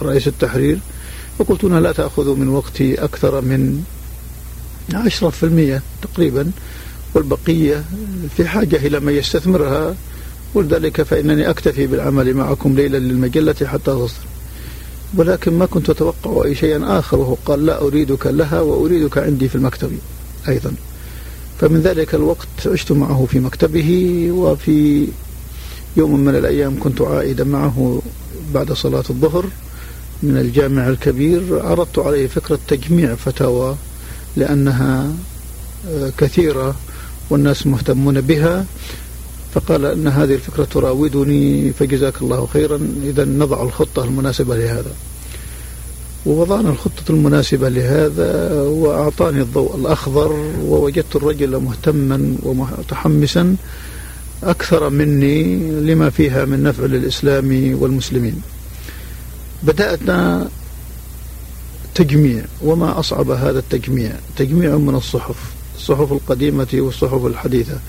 رئيس 0.01 0.27
التحرير 0.27 0.79
فقلت 1.39 1.63
أنها 1.63 1.79
لا 1.79 1.91
تأخذ 1.91 2.35
من 2.35 2.47
وقتي 2.47 3.03
أكثر 3.03 3.41
من 3.41 3.83
عشرة 4.93 5.29
في 5.29 5.43
المية 5.43 5.81
تقريبا 6.01 6.51
والبقية 7.13 7.83
في 8.37 8.47
حاجة 8.47 8.75
إلى 8.75 8.99
من 8.99 9.13
يستثمرها 9.13 9.95
ولذلك 10.53 11.01
فإنني 11.01 11.49
أكتفي 11.49 11.87
بالعمل 11.87 12.33
معكم 12.33 12.75
ليلا 12.75 12.97
للمجلة 12.97 13.55
حتى 13.65 13.91
تصدر 13.91 14.33
ولكن 15.17 15.53
ما 15.53 15.65
كنت 15.65 15.89
أتوقع 15.89 16.45
أي 16.45 16.55
شيء 16.55 16.99
آخر 16.99 17.17
وهو 17.17 17.37
قال 17.45 17.65
لا 17.65 17.81
أريدك 17.81 18.27
لها 18.27 18.61
وأريدك 18.61 19.17
عندي 19.17 19.49
في 19.49 19.55
المكتب 19.55 19.91
أيضا. 20.47 20.73
فمن 21.59 21.81
ذلك 21.81 22.15
الوقت 22.15 22.67
عشت 22.67 22.91
معه 22.91 23.27
في 23.31 23.39
مكتبه 23.39 24.29
وفي 24.31 25.07
يوم 25.97 26.19
من 26.19 26.35
الأيام 26.35 26.79
كنت 26.79 27.01
عائدا 27.01 27.43
معه 27.43 28.01
بعد 28.53 28.73
صلاة 28.73 29.03
الظهر 29.09 29.45
من 30.23 30.37
الجامع 30.37 30.89
الكبير. 30.89 31.65
عرضت 31.65 31.99
عليه 31.99 32.27
فكرة 32.27 32.59
تجميع 32.67 33.15
فتاوى 33.15 33.75
لأنها 34.37 35.11
آه، 35.89 36.11
كثيرة 36.17 36.75
والناس 37.29 37.67
مهتمون 37.67 38.21
بها. 38.21 38.65
فقال 39.53 39.85
أن 39.85 40.07
هذه 40.07 40.33
الفكرة 40.33 40.63
تراودني 40.63 41.73
فجزاك 41.73 42.21
الله 42.21 42.47
خيرا. 42.53 42.79
إذا 43.03 43.25
نضع 43.25 43.63
الخطة 43.63 44.03
المناسبة 44.03 44.55
لهذا. 44.57 44.91
ووضعنا 46.25 46.69
الخطة 46.69 47.03
المناسبة 47.09 47.69
لهذا 47.69 48.61
وأعطاني 48.61 49.41
الضوء 49.41 49.75
الأخضر 49.75 50.31
ووجدت 50.61 51.15
الرجل 51.15 51.57
مهتما 51.57 52.35
ومتحمسا 52.43 53.55
أكثر 54.43 54.89
مني 54.89 55.55
لما 55.81 56.09
فيها 56.09 56.45
من 56.45 56.63
نفع 56.63 56.85
للإسلام 56.85 57.77
والمسلمين. 57.81 58.41
بدأنا 59.63 60.49
تجميع 61.95 62.45
وما 62.61 62.99
أصعب 62.99 63.31
هذا 63.31 63.59
التجميع؟ 63.59 64.11
تجميع 64.37 64.77
من 64.77 64.95
الصحف 64.95 65.35
الصحف 65.75 66.11
القديمة 66.11 66.67
والصحف 66.73 67.25
الحديثة. 67.25 67.79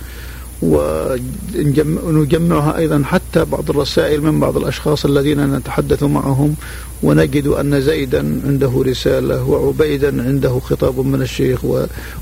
ونجمعها 0.65 2.79
أيضا 2.79 3.03
حتى 3.05 3.45
بعض 3.45 3.71
الرسائل 3.71 4.23
من 4.23 4.41
بعض 4.41 4.57
الأشخاص 4.57 5.05
الذين 5.05 5.57
نتحدث 5.57 6.03
معهم 6.03 6.55
ونجد 7.03 7.47
أن 7.47 7.81
زيدا 7.81 8.19
عنده 8.47 8.83
رسالة 8.87 9.45
وعبيدا 9.45 10.23
عنده 10.23 10.59
خطاب 10.59 10.99
من 10.99 11.23
الشيخ 11.23 11.61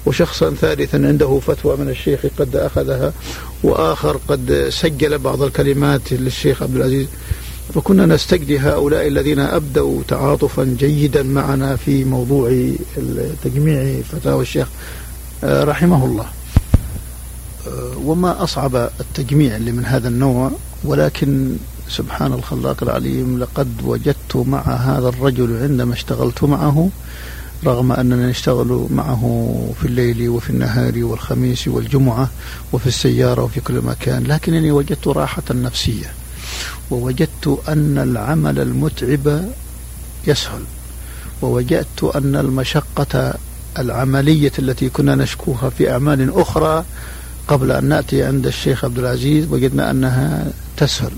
وشخصا 0.06 0.50
ثالثا 0.50 0.96
عنده 0.96 1.40
فتوى 1.46 1.76
من 1.76 1.88
الشيخ 1.88 2.20
قد 2.38 2.56
أخذها 2.56 3.12
وآخر 3.62 4.20
قد 4.28 4.66
سجل 4.70 5.18
بعض 5.18 5.42
الكلمات 5.42 6.12
للشيخ 6.12 6.62
عبد 6.62 6.76
العزيز. 6.76 7.06
فكنا 7.74 8.06
نستجدي 8.06 8.58
هؤلاء 8.58 9.06
الذين 9.06 9.38
أبدوا 9.38 10.02
تعاطفا 10.08 10.76
جيدا 10.78 11.22
معنا 11.22 11.76
في 11.76 12.04
موضوع 12.04 12.70
تجميع 13.44 14.00
فتاوى 14.12 14.42
الشيخ. 14.42 14.68
آه، 15.44 15.64
رحمه 15.64 16.04
الله. 16.04 16.26
وما 17.96 18.42
أصعب 18.42 18.76
التجميع 19.00 19.56
اللي 19.56 19.72
من 19.72 19.84
هذا 19.84 20.08
النوع 20.08 20.50
ولكن 20.84 21.56
سبحان 21.88 22.32
الخلاق 22.32 22.82
العليم 22.82 23.38
لقد 23.38 23.68
وجدت 23.84 24.36
مع 24.36 24.60
هذا 24.60 25.08
الرجل 25.08 25.62
عندما 25.62 25.94
اشتغلت 25.94 26.44
معه 26.44 26.88
رغم 27.64 27.92
أننا 27.92 28.30
نشتغل 28.30 28.86
معه 28.90 29.52
في 29.80 29.86
الليل 29.86 30.28
وفي 30.28 30.50
النهار 30.50 31.04
والخميس 31.04 31.68
والجمعة 31.68 32.30
وفي 32.72 32.86
السيارة 32.86 33.42
وفي 33.42 33.60
كل 33.60 33.80
مكان 33.80 34.24
لكنني 34.24 34.70
وجدت 34.70 35.08
راحة 35.08 35.42
نفسية 35.50 36.12
ووجدت 36.90 37.60
أن 37.68 37.98
العمل 37.98 38.58
المتعب 38.58 39.44
يسهل 40.26 40.62
ووجدت 41.42 42.04
أن 42.16 42.36
المشقة 42.36 43.34
العملية 43.78 44.52
التي 44.58 44.88
كنا 44.88 45.14
نشكوها 45.14 45.70
في 45.70 45.90
أعمال 45.92 46.40
أخرى 46.40 46.84
قبل 47.48 47.72
أن 47.72 47.84
نأتي 47.84 48.22
عند 48.24 48.46
الشيخ 48.46 48.84
عبد 48.84 48.98
العزيز 48.98 49.46
وجدنا 49.50 49.90
أنها 49.90 50.46
تسهل. 50.76 51.12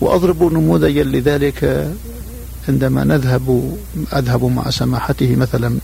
وأضرب 0.00 0.52
نموذجا 0.52 1.02
لذلك 1.02 1.90
عندما 2.68 3.04
نذهب 3.04 3.76
أذهب 4.12 4.44
مع 4.44 4.70
سماحته 4.70 5.36
مثلا 5.36 5.78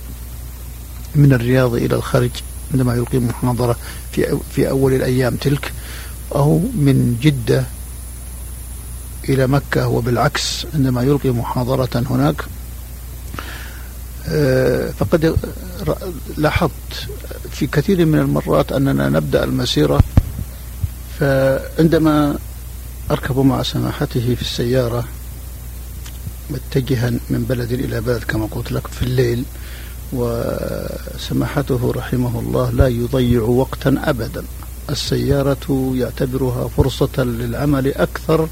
من 1.15 1.33
الرياض 1.33 1.75
إلى 1.75 1.95
الخارج 1.97 2.31
عندما 2.73 2.95
يلقي 2.95 3.19
محاضرة 3.19 3.77
في 4.13 4.39
في 4.55 4.71
أول 4.71 4.93
الأيام 4.95 5.37
تلك 5.37 5.73
أو 6.35 6.59
من 6.59 7.19
جدة 7.23 7.65
إلى 9.29 9.47
مكة. 9.47 9.89
وبالعكس 9.89 10.67
عندما 10.75 11.03
يلقي 11.03 11.31
محاضرة 11.31 12.05
هناك 12.11 12.45
فقد 14.99 15.37
لاحظت 16.37 16.71
في 17.51 17.67
كثير 17.67 18.07
من 18.07 18.19
المرات 18.19 18.73
أننا 18.73 19.09
نبدأ 19.09 19.45
المسيرة 19.45 20.01
فعندما 21.21 22.39
أركب 23.11 23.39
مع 23.39 23.63
سماحته 23.63 24.35
في 24.35 24.43
السيارة 24.43 25.05
متجها 26.51 27.11
من 27.11 27.45
بلد 27.49 27.73
إلى 27.73 28.01
بلد 28.01 28.25
كما 28.25 28.47
قلت 28.51 28.73
لك 28.73 28.87
في 28.87 29.03
الليل 29.03 29.45
وسماحته 30.13 31.93
رحمه 31.97 32.41
الله 32.41 32.71
لا 32.71 32.89
يضيع 32.89 33.43
وقتا 33.43 34.03
أبدا. 34.05 34.45
السيارة 34.91 35.93
يعتبرها 35.97 36.69
فرصة 36.69 37.25
للعمل 37.25 37.95
أكثر 37.95 38.49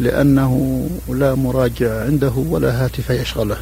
لأنه 0.00 0.86
لا 1.08 1.34
مراجع 1.34 2.04
عنده 2.04 2.32
ولا 2.36 2.84
هاتف 2.84 3.10
يشغله. 3.10 3.56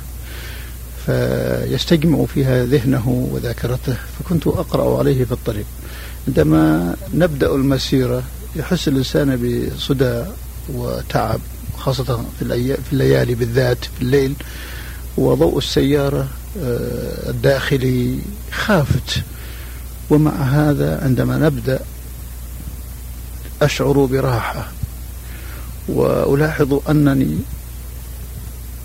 فيستجمع 1.06 2.24
فيها 2.24 2.64
ذهنه 2.64 3.28
وذاكرته 3.32 3.94
فكنت 4.18 4.46
أقرأ 4.46 4.98
عليه 4.98 5.24
في 5.24 5.32
الطريق. 5.32 5.64
عندما 6.28 6.94
نبدأ 7.14 7.54
المسيرة 7.54 8.22
يحس 8.56 8.88
الإنسان 8.88 9.36
بصدى 9.36 10.24
وتعب 10.74 11.40
خاصة 11.76 12.24
في, 12.38 12.76
في 12.76 12.92
الليالي 12.92 13.34
بالذات 13.34 13.84
في 13.84 14.02
الليل. 14.02 14.34
وضوء 15.16 15.58
السيارة 15.58 16.28
آه، 16.62 17.30
الداخلي 17.30 18.18
خافت. 18.52 19.22
ومع 20.10 20.32
هذا 20.32 21.04
عندما 21.04 21.38
نبدأ 21.38 21.80
أشعر 23.62 24.04
براحة. 24.04 24.68
وألاحظ 25.88 26.80
أنني 26.90 27.38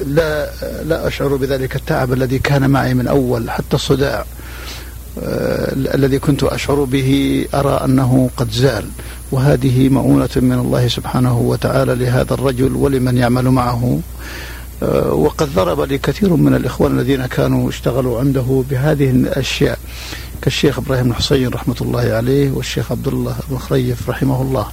لا 0.06 0.50
لا 0.84 1.08
أشعر 1.08 1.36
بذلك 1.36 1.76
التعب 1.76 2.14
الذي 2.14 2.40
كان 2.40 2.70
معي 2.70 2.94
من 2.94 3.08
أول 3.08 3.52
حتى 3.52 3.76
الصداع 3.76 4.26
آه، 5.24 5.74
الذي 5.74 6.20
كنت 6.20 6.44
أشعر 6.44 6.84
به 6.84 7.46
أرى 7.54 7.82
أنه 7.86 8.30
قد 8.38 8.52
زال. 8.52 8.86
وهذه 9.32 9.90
مؤونة 9.90 10.30
من 10.36 10.60
الله 10.60 10.88
سبحانه 10.88 11.38
وتعالى 11.38 11.96
لهذا 11.96 12.34
الرجل 12.34 12.76
ولمن 12.76 13.18
يعمل 13.18 13.50
معه. 13.50 14.00
آه، 14.84 15.14
وقد 15.14 15.54
ضرب 15.56 15.82
لي 15.82 15.98
كثير 15.98 16.34
من 16.34 16.56
الإخوان 16.56 17.00
الذين 17.00 17.26
كانوا 17.26 17.70
اشتغلوا 17.70 18.20
عنده 18.20 18.64
بهذه 18.70 19.10
الأشياء 19.10 19.80
كالشيخ 20.42 20.80
إبراهيم 20.80 21.12
الحسين 21.12 21.48
رحمة 21.48 21.76
الله 21.82 22.00
عليه 22.00 22.52
والشيخ 22.52 22.92
عبد 22.92 23.08
الله 23.08 23.36
بن 23.50 23.58
خريف 23.58 24.10
رحمه 24.10 24.42
الله. 24.42 24.68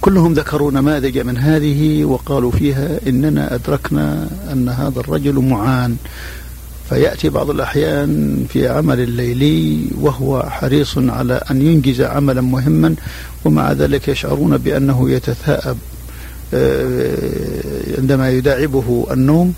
كلهم 0.00 0.32
ذكروا 0.32 0.72
نماذج 0.72 1.18
من 1.18 1.38
هذه 1.38 2.04
وقالوا 2.04 2.50
فيها 2.50 3.00
إننا 3.06 3.54
أدركنا 3.54 4.28
أن 4.52 4.68
هذا 4.68 5.00
الرجل 5.00 5.34
معان. 5.34 5.96
فيأتي 6.88 7.28
بعض 7.28 7.50
الأحيان 7.50 8.44
في 8.48 8.68
عمل 8.68 9.00
الليلي 9.00 9.86
وهو 10.00 10.42
حريص 10.42 10.98
على 10.98 11.42
أن 11.50 11.62
ينجز 11.62 12.00
عملا 12.00 12.40
مهما 12.40 12.94
ومع 13.44 13.72
ذلك 13.72 14.08
يشعرون 14.08 14.58
بأنه 14.58 15.10
يتثاءب 15.10 15.76
آه، 16.54 17.98
عندما 17.98 18.30
يداعبه 18.30 19.06
النوم. 19.10 19.54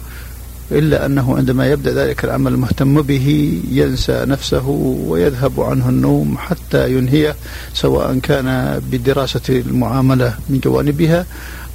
إلا 0.72 1.06
أنه 1.06 1.36
عندما 1.36 1.66
يبدأ 1.66 1.92
ذلك 1.92 2.24
العمل 2.24 2.52
المهتم 2.52 3.02
به 3.02 3.60
ينسى 3.70 4.24
نفسه 4.24 4.68
ويذهب 5.06 5.60
عنه 5.60 5.88
النوم 5.88 6.38
حتى 6.38 6.92
ينهيه 6.92 7.36
سواء 7.74 8.18
كان 8.18 8.80
بدراسة 8.90 9.40
المعاملة 9.48 10.34
من 10.48 10.60
جوانبها 10.60 11.26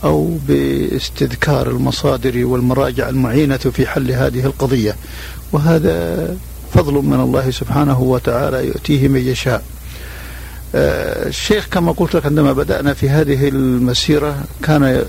أو 0.03 0.37
باستذكار 0.47 1.69
المصادر 1.69 2.45
والمراجع 2.45 3.09
المعينة 3.09 3.57
في 3.57 3.87
حل 3.87 4.11
هذه 4.11 4.45
القضية. 4.45 4.95
وهذا 5.51 6.27
فضل 6.73 6.93
من 6.93 7.19
الله 7.19 7.51
سبحانه 7.51 8.01
وتعالى 8.01 8.67
يؤتيه 8.67 9.07
من 9.07 9.27
يشاء. 9.27 9.63
آه، 10.75 11.27
الشيخ 11.27 11.67
كما 11.71 11.91
قلت 11.91 12.15
لك 12.15 12.25
عندما 12.25 12.53
بدأنا 12.53 12.93
في 12.93 13.09
هذه 13.09 13.47
المسيرة 13.47 14.43
كان 14.63 15.05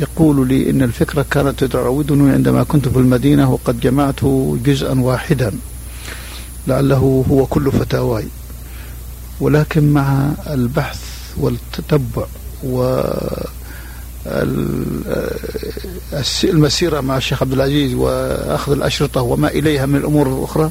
يقول 0.00 0.48
لي 0.48 0.70
إن 0.70 0.82
الفكرة 0.82 1.24
كانت 1.30 1.64
تراودني 1.64 2.32
عندما 2.32 2.62
كنت 2.62 2.88
في 2.88 2.96
المدينة 2.96 3.52
وقد 3.52 3.80
جمعت 3.80 4.24
جزءا 4.64 5.00
واحدا 5.00 5.52
لعله 6.66 7.24
هو 7.30 7.46
كل 7.46 7.72
فتاواي. 7.72 8.24
ولكن 9.40 9.92
مع 9.92 10.30
البحث 10.46 11.00
والتتبع 11.36 12.24
و 12.64 13.00
المسيرة 16.44 17.00
مع 17.00 17.16
الشيخ 17.16 17.42
عبد 17.42 17.52
العزيز 17.52 17.94
وأخذ 17.94 18.72
الأشرطة 18.72 19.22
وما 19.22 19.48
إليها 19.48 19.86
من 19.86 19.96
الأمور 19.96 20.38
الأخرى 20.38 20.70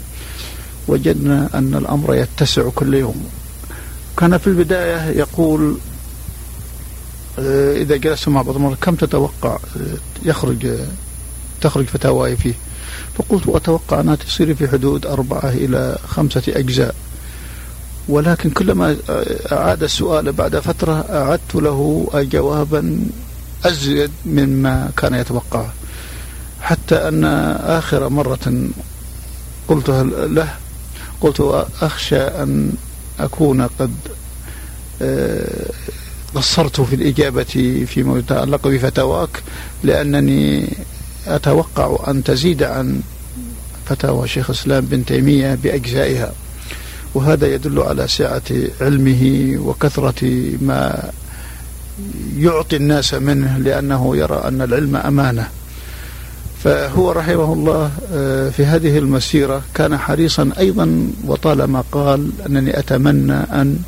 وجدنا 0.88 1.50
أن 1.54 1.76
الأمر 1.76 2.16
يتسع 2.16 2.70
كل 2.76 2.94
يوم. 2.94 3.30
كان 4.18 4.38
في 4.38 4.48
البداية 4.48 5.10
يقول 5.10 5.78
إذا 7.82 7.98
جلست 7.98 8.30
مع 8.30 8.42
بعض 8.42 8.56
المرة 8.56 8.78
كم 8.82 8.96
تتوقع 8.96 9.54
آه، 9.54 9.98
يخرج 10.26 10.68
تخرج 11.62 11.86
فتاواي 11.86 12.36
فيه؟ 12.38 12.54
فقلت 13.18 13.48
أتوقع 13.48 14.00
أنها 14.00 14.16
تصير 14.16 14.56
في 14.56 14.68
حدود 14.68 15.06
أربعة 15.06 15.50
إلى 15.50 15.98
خمسة 16.08 16.44
أجزاء. 16.48 16.96
ولكن 18.10 18.50
كلما 18.50 18.98
أعاد 19.52 19.84
السؤال 19.84 20.32
بعد 20.32 20.60
فترة 20.60 21.06
أعدت 21.10 21.56
له 21.56 22.10
جوابا 22.14 23.00
أزيد 23.66 24.12
مما 24.26 24.92
كان 24.98 25.14
يتوقعه 25.14 25.74
حتى 26.62 26.96
أن 26.96 27.24
آخر 27.64 28.10
مرة 28.10 28.70
قلتها 29.68 30.04
له 30.04 30.54
قلت 31.22 31.66
أخشى 31.82 32.22
أن 32.22 32.74
أكون 33.20 33.62
قد 33.62 33.94
آه، 35.02 35.72
قصرت 36.36 36.82
في 36.82 36.96
الإجابة 36.96 37.84
فيما 37.88 38.20
يتعلق 38.20 38.68
بفتاواك 38.68 39.44
لأنني 39.84 40.70
أتوقع 41.28 41.98
أن 42.08 42.24
تزيد 42.24 42.64
عن 42.64 43.02
فتاوى 43.86 44.28
شيخ 44.28 44.50
الإسلام 44.50 44.86
بن 44.86 45.06
تيمية 45.06 45.56
بأجزائها. 45.64 46.32
وهذا 47.14 47.54
يدل 47.54 47.80
على 47.80 48.08
سعة 48.08 48.42
علمه 48.82 49.54
وكثرة 49.60 50.52
ما 50.62 51.12
يعطي 52.38 52.76
الناس 52.76 53.14
منه 53.14 53.58
لأنه 53.58 54.18
يرى 54.18 54.42
أن 54.46 54.62
العلم 54.62 54.96
أمانة. 54.96 55.48
فهو 56.64 57.12
رحمه 57.12 57.54
الله 57.54 57.92
آه، 58.14 58.50
في 58.50 58.66
هذه 58.66 58.98
المسيرة 58.98 59.62
كان 59.74 59.98
حريصا 59.98 60.50
أيضا 60.60 61.08
وطالما 61.26 61.84
قال 61.92 62.30
أنني 62.46 62.80
أتمنى 62.80 63.34
أن 63.34 63.80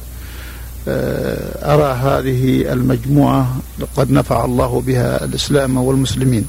أرى 0.88 1.94
هذه 1.94 2.74
المجموعة 2.74 3.56
قد 3.96 4.12
نفع 4.12 4.46
الله 4.46 4.82
بها 4.88 5.26
الإسلام 5.26 5.78
والمسلمين. 5.78 6.46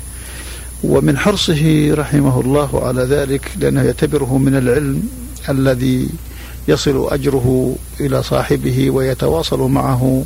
ومن 0.85 1.19
حرصه 1.19 1.95
رحمه 1.95 2.41
الله 2.41 2.87
على 2.87 3.03
ذلك 3.03 3.51
لأنه 3.61 3.83
يعتبره 3.83 4.39
من 4.39 4.57
العلم 4.57 5.03
الذي 5.49 6.09
يصل 6.69 7.09
أجره 7.13 7.77
إلى 8.01 8.23
صاحبه 8.23 8.91
ويتواصل 8.91 9.61
معه 9.61 10.25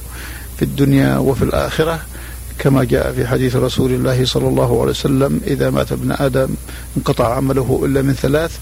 في 0.56 0.62
الدنيا 0.62 1.18
وفي 1.18 1.42
الآخرة. 1.42 2.00
كما 2.58 2.84
جاء 2.84 3.12
في 3.12 3.26
حديث 3.26 3.56
رسول 3.56 3.92
الله 3.92 4.24
صلى 4.24 4.48
الله 4.48 4.80
عليه 4.80 4.90
وسلم 4.90 5.40
إذا 5.46 5.70
مات 5.70 5.92
ابن 5.92 6.12
آدم 6.12 6.48
انقطع 6.96 7.34
عمله 7.34 7.80
إلا 7.84 8.02
من 8.02 8.12
ثلاث 8.12 8.58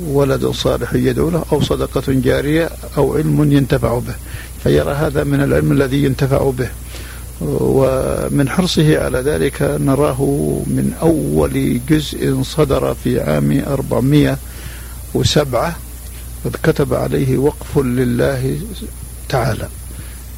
ولد 0.00 0.46
صالح 0.46 0.94
يدعو 0.94 1.30
له 1.30 1.44
أو 1.52 1.60
صدقة 1.60 2.02
جارية 2.08 2.70
أو 2.96 3.16
علم 3.16 3.52
ينتفع 3.52 3.98
به. 3.98 4.14
فيرى 4.62 4.92
هذا 4.92 5.24
من 5.24 5.42
العلم 5.42 5.72
الذي 5.72 6.04
ينتفع 6.04 6.50
به. 6.50 6.68
ومن 7.40 8.48
حرصه 8.48 9.04
على 9.04 9.18
ذلك 9.18 9.62
نراه 9.62 10.22
من 10.66 10.92
أول 11.02 11.80
جزء 11.88 12.42
صدر 12.42 12.96
في 13.04 13.20
عام 13.20 13.62
407 13.66 15.76
قد 16.44 16.56
كتب 16.62 16.94
عليه 16.94 17.38
وقف 17.38 17.78
لله 17.78 18.58
تعالى. 19.28 19.68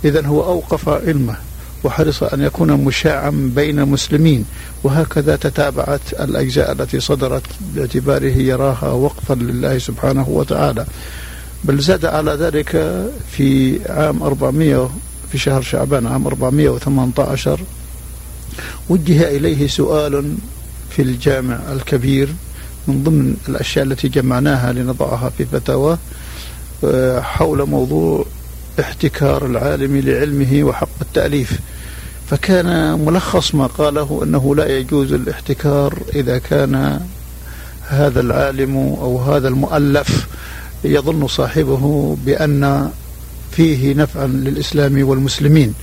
إذا 0.05 0.27
هو 0.27 0.45
أوقف 0.45 0.89
علمه. 0.89 1.37
وحرص 1.85 2.23
أن 2.23 2.41
يكون 2.41 2.73
مشاعا 2.73 3.31
بين 3.55 3.79
المسلمين. 3.79 4.45
وهكذا 4.85 5.37
تتابعت 5.37 6.01
الأجزاء 6.21 6.73
التي 6.73 7.01
صدرت 7.01 7.43
باعتباره 7.75 8.37
يراها 8.37 8.93
وقفا 8.93 9.35
لله 9.35 9.79
سبحانه 9.79 10.29
وتعالى. 10.29 10.87
بل 11.65 11.79
زاد 11.79 12.05
على 12.05 12.33
ذلك 12.33 12.71
في 13.31 13.79
عام 13.89 14.23
400 14.23 14.91
في 15.33 15.39
شهر 15.39 15.63
شعبان 15.63 16.07
عام 16.07 16.27
418 16.27 17.61
وجه 18.89 19.29
إليه 19.29 19.67
سؤال 19.67 20.35
في 20.91 21.03
الجامع 21.03 21.59
الكبير 21.73 22.29
من 22.89 23.05
ضمن 23.05 23.37
الأشياء 23.49 23.85
التي 23.85 24.09
جمعناها 24.09 24.73
لنضعها 24.73 25.31
في 25.39 25.45
فتاوى 25.45 25.99
آه، 26.85 27.21
حول 27.21 27.69
موضوع 27.69 28.27
احتكار 28.81 29.47
العالم 29.47 29.97
لعلمه 29.97 30.65
وحق 30.65 30.89
التأليف. 31.03 31.61
فكان 32.31 32.99
ملخص 33.05 33.55
ما 33.55 33.67
قاله 33.67 34.21
أنه 34.23 34.57
لا 34.57 34.79
يجوز 34.79 35.13
الاحتكار 35.13 35.99
إذا 36.15 36.39
كان 36.39 37.01
هذا 37.89 38.21
العالم 38.21 38.77
أو 38.77 39.19
هذا 39.19 39.49
المؤلف 39.49 40.27
يظن 40.85 41.27
صاحبه 41.27 42.17
بأن 42.27 42.91
فيه 43.53 43.95
نفعا 43.95 44.27
للإسلام 44.27 45.09
والمسلمين. 45.09 45.75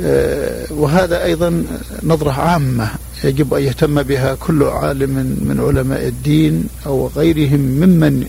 آه، 0.00 0.66
وهذا 0.70 1.24
أيضا 1.24 1.64
نظرة 2.02 2.30
عامة 2.30 2.88
يجب 3.24 3.54
أن 3.54 3.62
يهتم 3.62 4.02
بها 4.02 4.34
كل 4.34 4.62
عالم 4.62 5.10
من 5.40 5.60
علماء 5.60 6.08
الدين 6.08 6.64
أو 6.86 7.10
غيرهم 7.16 7.60
ممن 7.60 8.26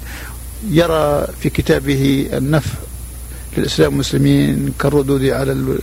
يرى 0.70 1.28
في 1.40 1.50
كتابه 1.50 2.30
النفع 2.34 2.87
للإسلام 3.58 3.92
والمسلمين 3.92 4.74
كالردود 4.80 5.26
على 5.26 5.78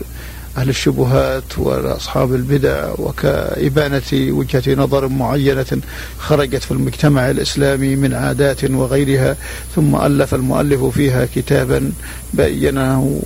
أهل 0.56 0.68
الشبهات 0.68 1.58
وأصحاب 1.58 2.34
البدع 2.34 2.92
وكإبانة 2.98 4.02
وجهة 4.12 4.74
نظر 4.74 5.08
معينة 5.08 5.80
خرجت 6.18 6.62
في 6.62 6.70
المجتمع 6.70 7.30
الإسلامي 7.30 7.96
من 7.96 8.14
عادات 8.14 8.64
وغيرها 8.64 9.36
ثم 9.76 9.96
ألف 9.96 10.34
المؤلف 10.34 10.84
فيها 10.84 11.28
كتابا 11.34 11.92
بينه 12.34 13.22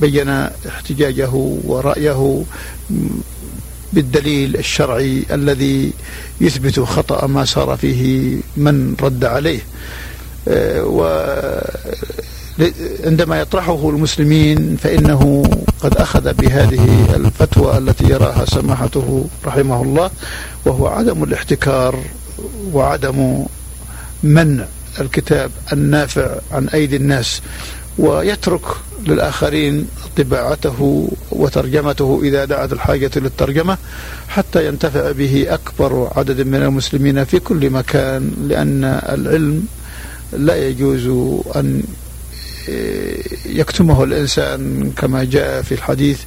بين 0.00 0.28
احتجاجه 0.68 1.30
ورأيه 1.64 2.44
بالدليل 3.92 4.56
الشرعي 4.56 5.24
الذي 5.30 5.92
يثبت 6.40 6.80
خطأ 6.80 7.26
ما 7.26 7.44
سار 7.44 7.76
فيه 7.76 8.36
من 8.56 8.94
رد 9.02 9.24
عليه. 9.24 9.60
و 10.82 11.00
عندما 13.04 13.40
يطرحه 13.40 13.90
المسلمين 13.90 14.76
فإنه 14.76 15.42
قد 15.80 15.96
أخذ 15.96 16.32
بهذه 16.32 17.06
الفتوى 17.14 17.78
التي 17.78 18.04
يراها 18.04 18.44
سماحته 18.44 19.24
رحمه 19.46 19.82
الله 19.82 20.10
وهو 20.64 20.86
عدم 20.86 21.24
الاحتكار 21.24 21.98
وعدم 22.72 23.44
منع 24.22 24.64
الكتاب 25.00 25.50
النافع 25.72 26.30
عن 26.52 26.68
أيدي 26.68 26.96
الناس 26.96 27.40
ويترك 27.98 28.62
للآخرين 29.06 29.86
طباعته 30.16 31.08
وترجمته 31.32 32.20
إذا 32.22 32.44
دعت 32.44 32.72
الحاجة 32.72 33.10
للترجمة 33.16 33.78
حتى 34.28 34.66
ينتفع 34.68 35.12
به 35.12 35.46
أكبر 35.48 36.10
عدد 36.16 36.40
من 36.40 36.62
المسلمين 36.62 37.24
في 37.24 37.38
كل 37.38 37.70
مكان 37.70 38.32
لأن 38.48 38.84
العلم 38.84 39.66
لا 40.32 40.68
يجوز 40.68 41.06
أن 41.56 41.82
يكتمه 43.46 44.04
الإنسان 44.04 44.92
كما 44.96 45.24
جاء 45.24 45.62
في 45.62 45.72
الحديث 45.72 46.20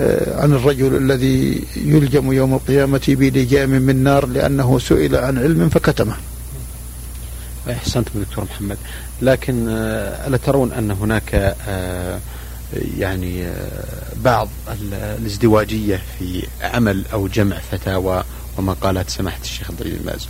آه، 0.00 0.42
عن 0.42 0.52
الرجل 0.52 0.96
الذي 0.96 1.64
يلجم 1.76 2.32
يوم 2.32 2.54
القيامة 2.54 3.00
بلجام 3.08 3.70
من 3.70 4.04
نار 4.04 4.26
لأنه 4.26 4.78
سئل 4.78 5.16
عن 5.16 5.38
علم 5.38 5.68
فكتمه. 5.68 6.16
أحسنتم 7.70 8.22
دكتور 8.22 8.44
محمد. 8.44 8.76
لكن 9.22 9.68
آه، 9.68 10.26
ألا 10.26 10.36
ترون 10.36 10.72
أن 10.72 10.90
هناك 10.90 11.54
آه، 11.68 12.20
يعني 12.98 13.46
بعض 14.16 14.48
الازدواجية 15.18 16.02
في 16.18 16.46
عمل 16.62 17.04
أو 17.12 17.28
جمع 17.28 17.58
فتاوى 17.58 18.24
ومقالات 18.58 19.10
سماحة 19.10 19.40
الشيخ 19.42 19.70
عبد 19.70 19.98
باز 20.04 20.28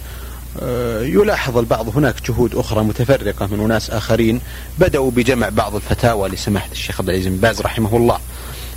يلاحظ 1.02 1.58
البعض 1.58 1.96
هناك 1.96 2.14
جهود 2.28 2.54
أخرى 2.54 2.84
متفرقة 2.84 3.46
من 3.46 3.60
أناس 3.60 3.90
آخرين 3.90 4.40
بدأوا 4.78 5.10
بجمع 5.10 5.48
بعض 5.48 5.74
الفتاوى 5.74 6.28
لسماحة 6.28 6.68
الشيخ 6.72 7.00
عبد 7.00 7.08
العزيز 7.08 7.26
باز 7.26 7.60
رحمه 7.60 7.96
الله. 7.96 8.18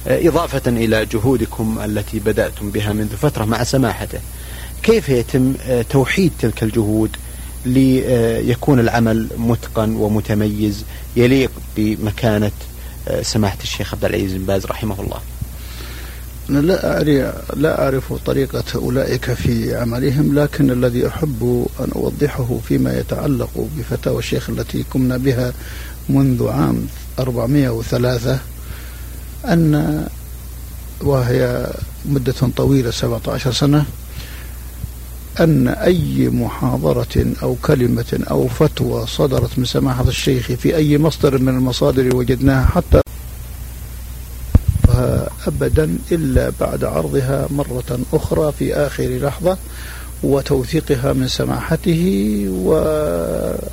إضافة 0.08 0.62
إلى 0.68 1.06
جهودكم 1.06 1.80
التي 1.86 2.20
بدأتم 2.20 2.72
بها 2.72 2.94
منذ 2.94 3.16
فترة 3.16 3.46
مع 3.46 3.64
سماحته. 3.64 4.20
كيف 4.84 5.10
يتم 5.10 5.54
توحيد 5.90 6.32
تلك 6.40 6.64
الجهود 6.64 7.10
ليكون 7.66 8.80
العمل 8.80 9.28
متقن 9.38 9.96
ومتميز 9.96 10.86
يليق 11.16 11.52
بمكانة 11.78 12.52
سماحة 13.22 13.58
الشيخ 13.64 13.94
عبد 13.94 14.06
العزيز 14.06 14.34
بن 14.34 14.46
باز 14.46 14.66
رحمه 14.66 15.02
الله؟ 15.02 15.20
أنا 16.50 16.60
لا 16.60 16.94
أعرف 16.94 17.36
لا 17.58 17.84
أعرف 17.84 18.14
طريقة 18.14 18.64
أولئك 18.76 19.34
في 19.34 19.76
عملهم 19.76 20.40
لكن 20.40 20.72
الذي 20.72 21.08
أحب 21.08 21.68
أن 21.80 21.90
أوضحه 21.96 22.60
فيما 22.68 23.00
يتعلق 23.00 23.68
بفتاوى 23.78 24.20
الشيخ 24.20 24.50
التي 24.50 24.86
قمنا 24.92 25.18
بها 25.18 25.54
منذ 26.10 26.48
عام 26.48 26.88
403 27.20 28.40
أن 29.46 30.06
وهي 31.02 31.68
مدة 32.06 32.34
طويلة 32.58 32.92
17 32.92 33.52
سنة 33.52 33.86
أن 35.40 35.68
أي 35.68 36.30
محاضرة 36.30 37.26
أو 37.44 37.56
كلمة 37.66 38.20
أو 38.32 38.48
فتوى 38.48 39.08
صدرت 39.08 39.50
من 39.60 39.66
سماحة 39.66 40.08
الشيخ 40.08 40.46
في 40.46 40.76
أي 40.76 40.98
مصدر 40.98 41.38
من 41.38 41.50
المصادر 41.50 42.16
وجدناها 42.16 42.66
حتى 42.66 43.02
أبدا 45.48 45.98
إلا 46.12 46.52
بعد 46.60 46.84
عرضها 46.84 47.48
مرة 47.50 48.00
أخرى 48.14 48.54
في 48.60 48.74
آخر 48.74 49.18
لحظة 49.18 49.58
وتوثيقها 50.24 51.14
من 51.14 51.28
سماحته 51.28 52.46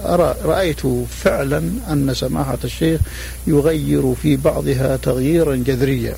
ورأيت 0.05 0.81
فعلا 1.11 1.59
أن 1.91 2.15
سماحة 2.15 2.59
الشيخ 2.65 3.01
يغير 3.47 4.15
في 4.23 4.37
بعضها 4.37 4.97
تغييرا 4.97 5.57
جذريا 5.57 6.15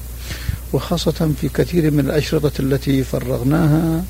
وخاصة 0.72 1.30
في 1.40 1.48
كثير 1.48 1.90
من 1.90 2.00
الأشرطة 2.00 2.52
التي 2.60 3.04
فرغناها 3.04 4.04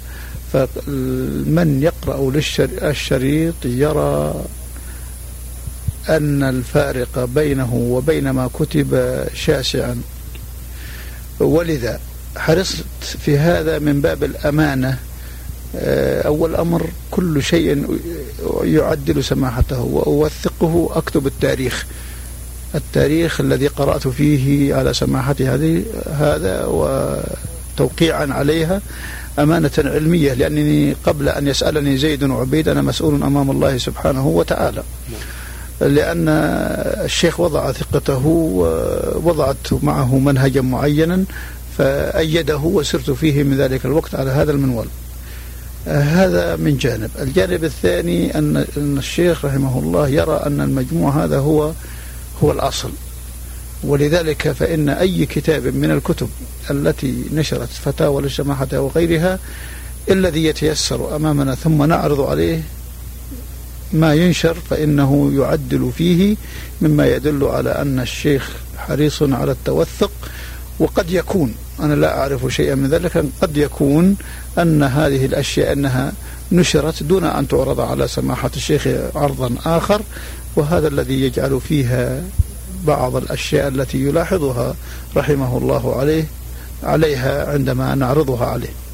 فمن 0.52 1.82
يقرأ 1.82 2.30
للشريط 2.30 3.54
يرى 3.64 4.44
أن 6.08 6.42
الفارق 6.42 7.24
بينه 7.24 7.74
وبين 7.74 8.30
ما 8.30 8.50
كتب 8.54 9.18
شاسعا. 9.34 10.02
ولذا 11.40 12.00
حرصت 12.36 12.84
في 13.02 13.38
هذا 13.38 13.78
من 13.78 14.00
باب 14.00 14.24
الأمانة. 14.24 14.98
آه، 15.76 16.22
أول 16.22 16.54
أمر 16.54 16.90
كل 17.10 17.42
شيء 17.42 17.98
يعدل 18.62 19.24
سماحته 19.24 19.80
وأوثقه 19.80 20.88
أكتب 20.92 21.26
التاريخ. 21.26 21.86
التاريخ 22.74 23.40
الذي 23.40 23.66
قرأت 23.66 24.08
فيه 24.08 24.74
على 24.74 24.94
سماحة 24.94 25.36
هذه 25.40 25.82
هذا 26.12 26.64
وتوقيعا 26.64 28.26
عليها 28.30 28.80
أمانة 29.38 29.70
علمية 29.78 30.34
لأنني 30.34 30.96
قبل 31.04 31.28
أن 31.28 31.48
يسألني 31.48 31.96
زيد 31.96 32.22
وعبيد 32.22 32.68
أنا 32.68 32.82
مسؤول 32.82 33.22
أمام 33.22 33.50
الله 33.50 33.78
سبحانه 33.78 34.26
وتعالى. 34.26 34.82
لأن 35.80 36.28
الشيخ 37.04 37.40
وضع 37.40 37.72
ثقته 37.72 38.26
ووضعت 38.26 39.72
معه 39.82 40.18
منهجا 40.18 40.60
معينا 40.60 41.24
فأيده 41.78 42.56
وسرت 42.56 43.10
فيه 43.10 43.42
من 43.42 43.56
ذلك 43.56 43.84
الوقت 43.84 44.14
على 44.14 44.30
هذا 44.30 44.52
المنوال. 44.52 44.86
هذا 45.86 46.56
من 46.56 46.76
جانب. 46.76 47.10
الجانب 47.18 47.64
الثاني 47.64 48.38
أن 48.38 48.66
الشيخ 48.76 49.44
رحمه 49.44 49.78
الله 49.78 50.08
يرى 50.08 50.42
أن 50.46 50.60
المجموع 50.60 51.24
هذا 51.24 51.38
هو 51.38 51.72
هو 52.42 52.52
الأصل. 52.52 52.90
ولذلك 53.84 54.52
فإن 54.52 54.88
أي 54.88 55.26
كتاب 55.26 55.66
من 55.66 55.90
الكتب 55.90 56.28
التي 56.70 57.24
نشرت 57.32 57.68
فتاوى 57.68 58.22
للجماعة 58.22 58.68
وغيرها 58.72 59.38
الذي 60.10 60.44
يتيسر 60.44 61.16
أمامنا 61.16 61.54
ثم 61.54 61.82
نعرض 61.82 62.20
عليه 62.20 62.62
ما 63.92 64.14
ينشر 64.14 64.56
فإنه 64.70 65.32
يعدل 65.34 65.90
فيه 65.96 66.36
مما 66.80 67.06
يدل 67.06 67.44
على 67.44 67.70
أن 67.70 68.00
الشيخ 68.00 68.50
حريص 68.76 69.22
على 69.22 69.52
التوثق 69.52 70.10
وقد 70.78 71.10
يكون. 71.10 71.54
أنا 71.80 71.94
لا 71.94 72.18
أعرف 72.18 72.54
شيئا 72.54 72.74
من 72.74 72.88
ذلك 72.88 73.24
قد 73.42 73.56
يكون 73.56 74.16
أن 74.58 74.82
هذه 74.82 75.26
الأشياء 75.26 75.72
أنها 75.72 76.12
نشرت 76.52 77.02
دون 77.02 77.24
أن 77.24 77.48
تعرض 77.48 77.80
على 77.80 78.08
سماحة 78.08 78.50
الشيخ 78.56 78.88
عرضا 79.14 79.54
آخر 79.66 80.02
وهذا 80.56 80.88
الذي 80.88 81.22
يجعل 81.22 81.60
فيها 81.60 82.22
بعض 82.84 83.16
الأشياء 83.16 83.68
التي 83.68 83.98
يلاحظها 83.98 84.74
رحمه 85.16 85.58
الله 85.58 85.96
عليه 86.00 86.24
عليها 86.82 87.52
عندما 87.52 87.94
نعرضها 87.94 88.46
عليه. 88.46 88.87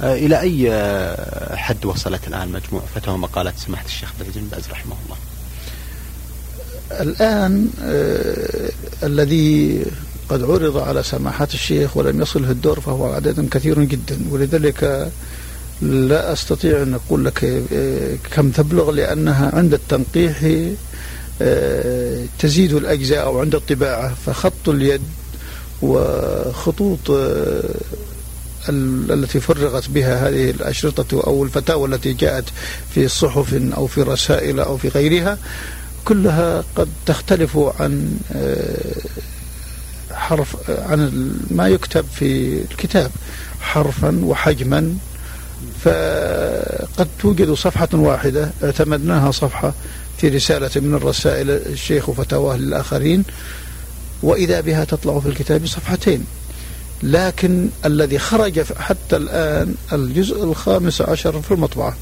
إلى 0.00 0.40
أي 0.40 0.72
آه، 0.72 1.56
حد 1.56 1.84
وصلت 1.84 2.28
الآن 2.28 2.48
مجموع 2.48 2.82
فتوى 2.94 3.18
مقالات 3.18 3.54
سماحة 3.58 3.86
الشيخ 3.86 4.12
عبد 4.20 4.38
بن 4.38 4.48
باز 4.52 4.68
رحمه 4.70 4.96
الله؟ 5.04 5.16
الآن 7.00 7.68
آه 7.82 8.70
الذي 9.02 9.82
قد 10.28 10.42
عرض 10.42 10.76
على 10.76 11.02
سماحة 11.02 11.48
الشيخ 11.54 11.96
ولم 11.96 12.22
يصله 12.22 12.50
الدور 12.50 12.80
فهو 12.80 13.12
عدد 13.12 13.48
كثير 13.48 13.82
جدا 13.82 14.18
ولذلك 14.30 15.10
لا 15.82 16.32
أستطيع 16.32 16.82
أن 16.82 16.94
أقول 16.94 17.24
لك 17.24 17.44
آه، 17.72 18.16
كم 18.34 18.50
تبلغ 18.50 18.90
لأنها 18.90 19.56
عند 19.56 19.74
التنقيح 19.74 20.36
آه، 21.42 22.24
تزيد 22.38 22.72
الأجزاء 22.72 23.24
أو 23.24 23.40
عند 23.40 23.54
الطباعة 23.54 24.14
فخط 24.26 24.68
اليد 24.68 25.02
وخطوط 25.82 27.10
آه، 27.10 27.74
التي 28.68 29.40
فرغت 29.40 29.90
بها 29.90 30.28
هذه 30.28 30.50
الأشرطة 30.50 31.20
أو 31.26 31.44
الفتاوى 31.44 31.88
التي 31.88 32.12
جاءت 32.12 32.44
في 32.94 33.08
صحف 33.08 33.54
أو 33.54 33.86
في 33.86 34.02
رسائل 34.02 34.60
أو 34.60 34.76
في 34.76 34.88
غيرها 34.88 35.38
كلها 36.04 36.64
قد 36.76 36.88
تختلف 37.06 37.58
عن 37.80 38.18
حرف 40.12 40.56
عن 40.70 41.32
ما 41.50 41.68
يكتب 41.68 42.04
في 42.14 42.60
الكتاب 42.70 43.10
حرفا 43.60 44.20
وحجما. 44.24 44.96
فقد 45.84 47.08
توجد 47.20 47.52
صفحة 47.52 47.88
واحدة 47.92 48.50
اعتمدناها 48.64 49.30
صفحة 49.30 49.74
في 50.18 50.28
رسالة 50.28 50.70
من 50.76 50.94
الرسائل 50.94 51.50
الشيخ 51.50 52.08
وفتاواه 52.08 52.56
للآخرين 52.56 53.24
وإذا 54.22 54.60
بها 54.60 54.84
تطلع 54.84 55.20
في 55.20 55.28
الكتاب 55.28 55.66
صفحتين. 55.66 56.24
لكن 57.02 57.68
الذي 57.84 58.18
خرج 58.18 58.62
حتى 58.72 59.16
الآن 59.16 59.74
الجزء 59.92 60.44
الخامس 60.44 61.00
عشر 61.00 61.42
في 61.42 61.50
المطبعة. 61.50 61.96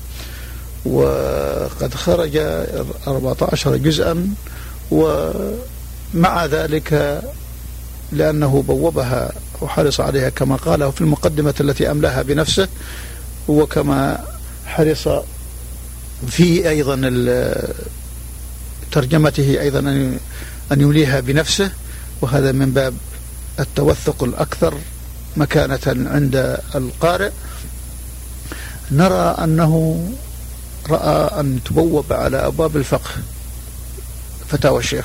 وقد 0.84 1.94
خرج 1.94 2.36
14 3.06 3.76
جزءا 3.76 4.28
ومع 4.90 6.46
ذلك 6.46 7.22
لأنه 8.12 8.64
بوبها 8.68 9.32
وحرص 9.60 10.00
عليها 10.00 10.28
كما 10.28 10.56
قاله 10.56 10.90
في 10.90 11.00
المقدمة 11.00 11.54
التي 11.60 11.90
أملاها 11.90 12.22
بنفسه 12.22 12.68
وكما 13.48 14.24
حرص 14.66 15.08
في 16.26 16.68
أيضا 16.68 16.96
ترجمته 18.92 19.60
أيضا 19.60 19.78
أن 20.72 20.80
يمليها 20.80 21.20
بنفسه. 21.20 21.70
وهذا 22.20 22.52
من 22.52 22.70
باب 22.70 22.94
التوثق 23.60 24.24
الأكثر 24.24 24.74
مكانة 25.36 25.80
عند 25.86 26.58
القارئ. 26.74 27.30
نرى 28.90 29.36
أنه 29.44 30.04
رأى 30.90 31.40
أن 31.40 31.60
تبوب 31.64 32.12
على 32.12 32.36
أبواب 32.46 32.76
الفقه 32.76 33.10
فتاوى 34.48 34.78
الشيخ. 34.78 35.04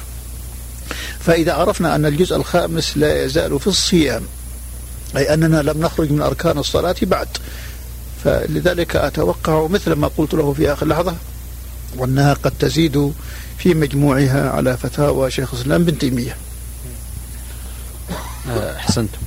فإذا 1.20 1.54
عرفنا 1.54 1.96
أن 1.96 2.06
الجزء 2.06 2.36
الخامس 2.36 2.98
لا 2.98 3.24
يزال 3.24 3.60
في 3.60 3.68
الصيام 3.68 4.24
أي 5.18 5.34
أننا 5.34 5.62
لم 5.62 5.82
نخرج 5.82 6.12
من 6.12 6.22
أركان 6.22 6.58
الصلاة 6.58 6.96
بعد 7.02 7.28
فلذلك 8.24 8.96
أتوقع 8.96 9.68
مثل 9.68 9.94
ما 9.94 10.08
قلت 10.18 10.34
له 10.34 10.54
في 10.54 10.74
آخر 10.74 10.88
لحظة 10.88 11.16
وأنها 11.98 12.34
قد 12.34 12.52
تزيد 12.60 13.14
في 13.58 13.74
مجموعها 13.74 14.50
على 14.50 14.78
فتاوى 14.78 15.32
شيخ 15.32 15.54
الإسلام 15.54 15.84
بن 15.84 15.98
تيمية. 15.98 16.38
أحسنتم. 18.90 19.18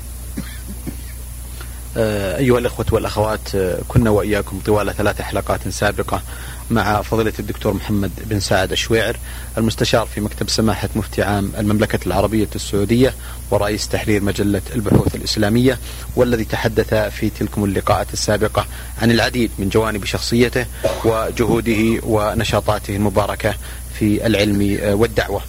آه، 1.97 2.39
أيها 2.39 2.59
الأخوة 2.59 2.87
والأخوات 2.93 3.55
آه، 3.55 3.79
كنا 3.89 4.11
وإياكم 4.11 4.61
طوال 4.67 4.95
ثلاث 4.97 5.21
حلقات 5.21 5.69
سابقة 5.69 6.23
مع 6.71 7.03
فضيلة 7.03 7.33
الدكتور 7.39 7.75
محمد 7.75 8.11
بن 8.25 8.41
سعد 8.41 8.73
الشويعر 8.73 9.17
المستشار 9.59 10.07
في 10.07 10.21
مكتب 10.21 10.51
سماحة 10.51 10.89
مفتي 10.97 11.23
عام 11.23 11.53
المملكة 11.59 11.99
العربية 12.07 12.49
السعودية 12.55 13.15
ورئيس 13.51 13.89
تحرير 13.89 14.23
مجلة 14.23 14.63
البحوث 14.75 15.15
الإسلامية 15.15 15.79
والذي 16.17 16.45
تحدث 16.45 16.95
في 16.95 17.31
تلكم 17.31 17.65
اللقاءات 17.65 18.13
السابقة 18.13 18.67
عن 19.03 19.11
العديد 19.11 19.51
من 19.59 19.69
جوانب 19.69 20.05
شخصيته 20.05 20.67
وجهوده 21.05 22.01
ونشاطاته 22.03 22.97
المباركة 22.97 23.55
في 23.99 24.27
العلم 24.27 24.79
والدعوة. 24.83 25.43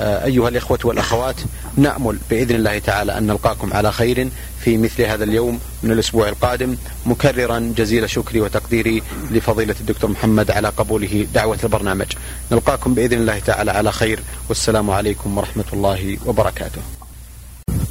أيها 0.00 0.48
الإخوة 0.48 0.78
والأخوات 0.84 1.36
نأمل 1.76 2.18
بإذن 2.30 2.54
الله 2.54 2.78
تعالى 2.78 3.18
أن 3.18 3.26
نلقاكم 3.26 3.72
على 3.72 3.92
خير 3.92 4.28
في 4.64 4.78
مثل 4.78 5.02
هذا 5.02 5.24
اليوم 5.24 5.60
من 5.82 5.90
الأسبوع 5.90 6.28
القادم. 6.28 6.76
مكررا 7.06 7.72
جزيل 7.76 8.10
شكري 8.10 8.40
وتقديري 8.40 9.02
لفضيلة 9.30 9.74
الدكتور 9.80 10.10
محمد 10.10 10.50
على 10.50 10.68
قبوله 10.68 11.26
دعوة 11.34 11.58
البرنامج. 11.64 12.06
نلقاكم 12.52 12.94
بإذن 12.94 13.18
الله 13.18 13.38
تعالى 13.38 13.70
على 13.70 13.92
خير. 13.92 14.20
والسلام 14.48 14.90
عليكم 14.90 15.38
ورحمة 15.38 15.64
الله 15.72 16.16
وبركاته. 16.26 16.82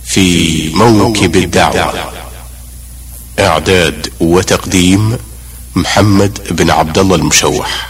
في 0.06 0.70
موكب 0.76 1.36
الدعوة 1.36 2.14
إعداد 3.40 4.12
وتقديم 4.20 5.18
محمد 5.76 6.40
بن 6.52 6.70
عبد 6.70 6.98
الله 6.98 7.16
المشوح. 7.16 7.89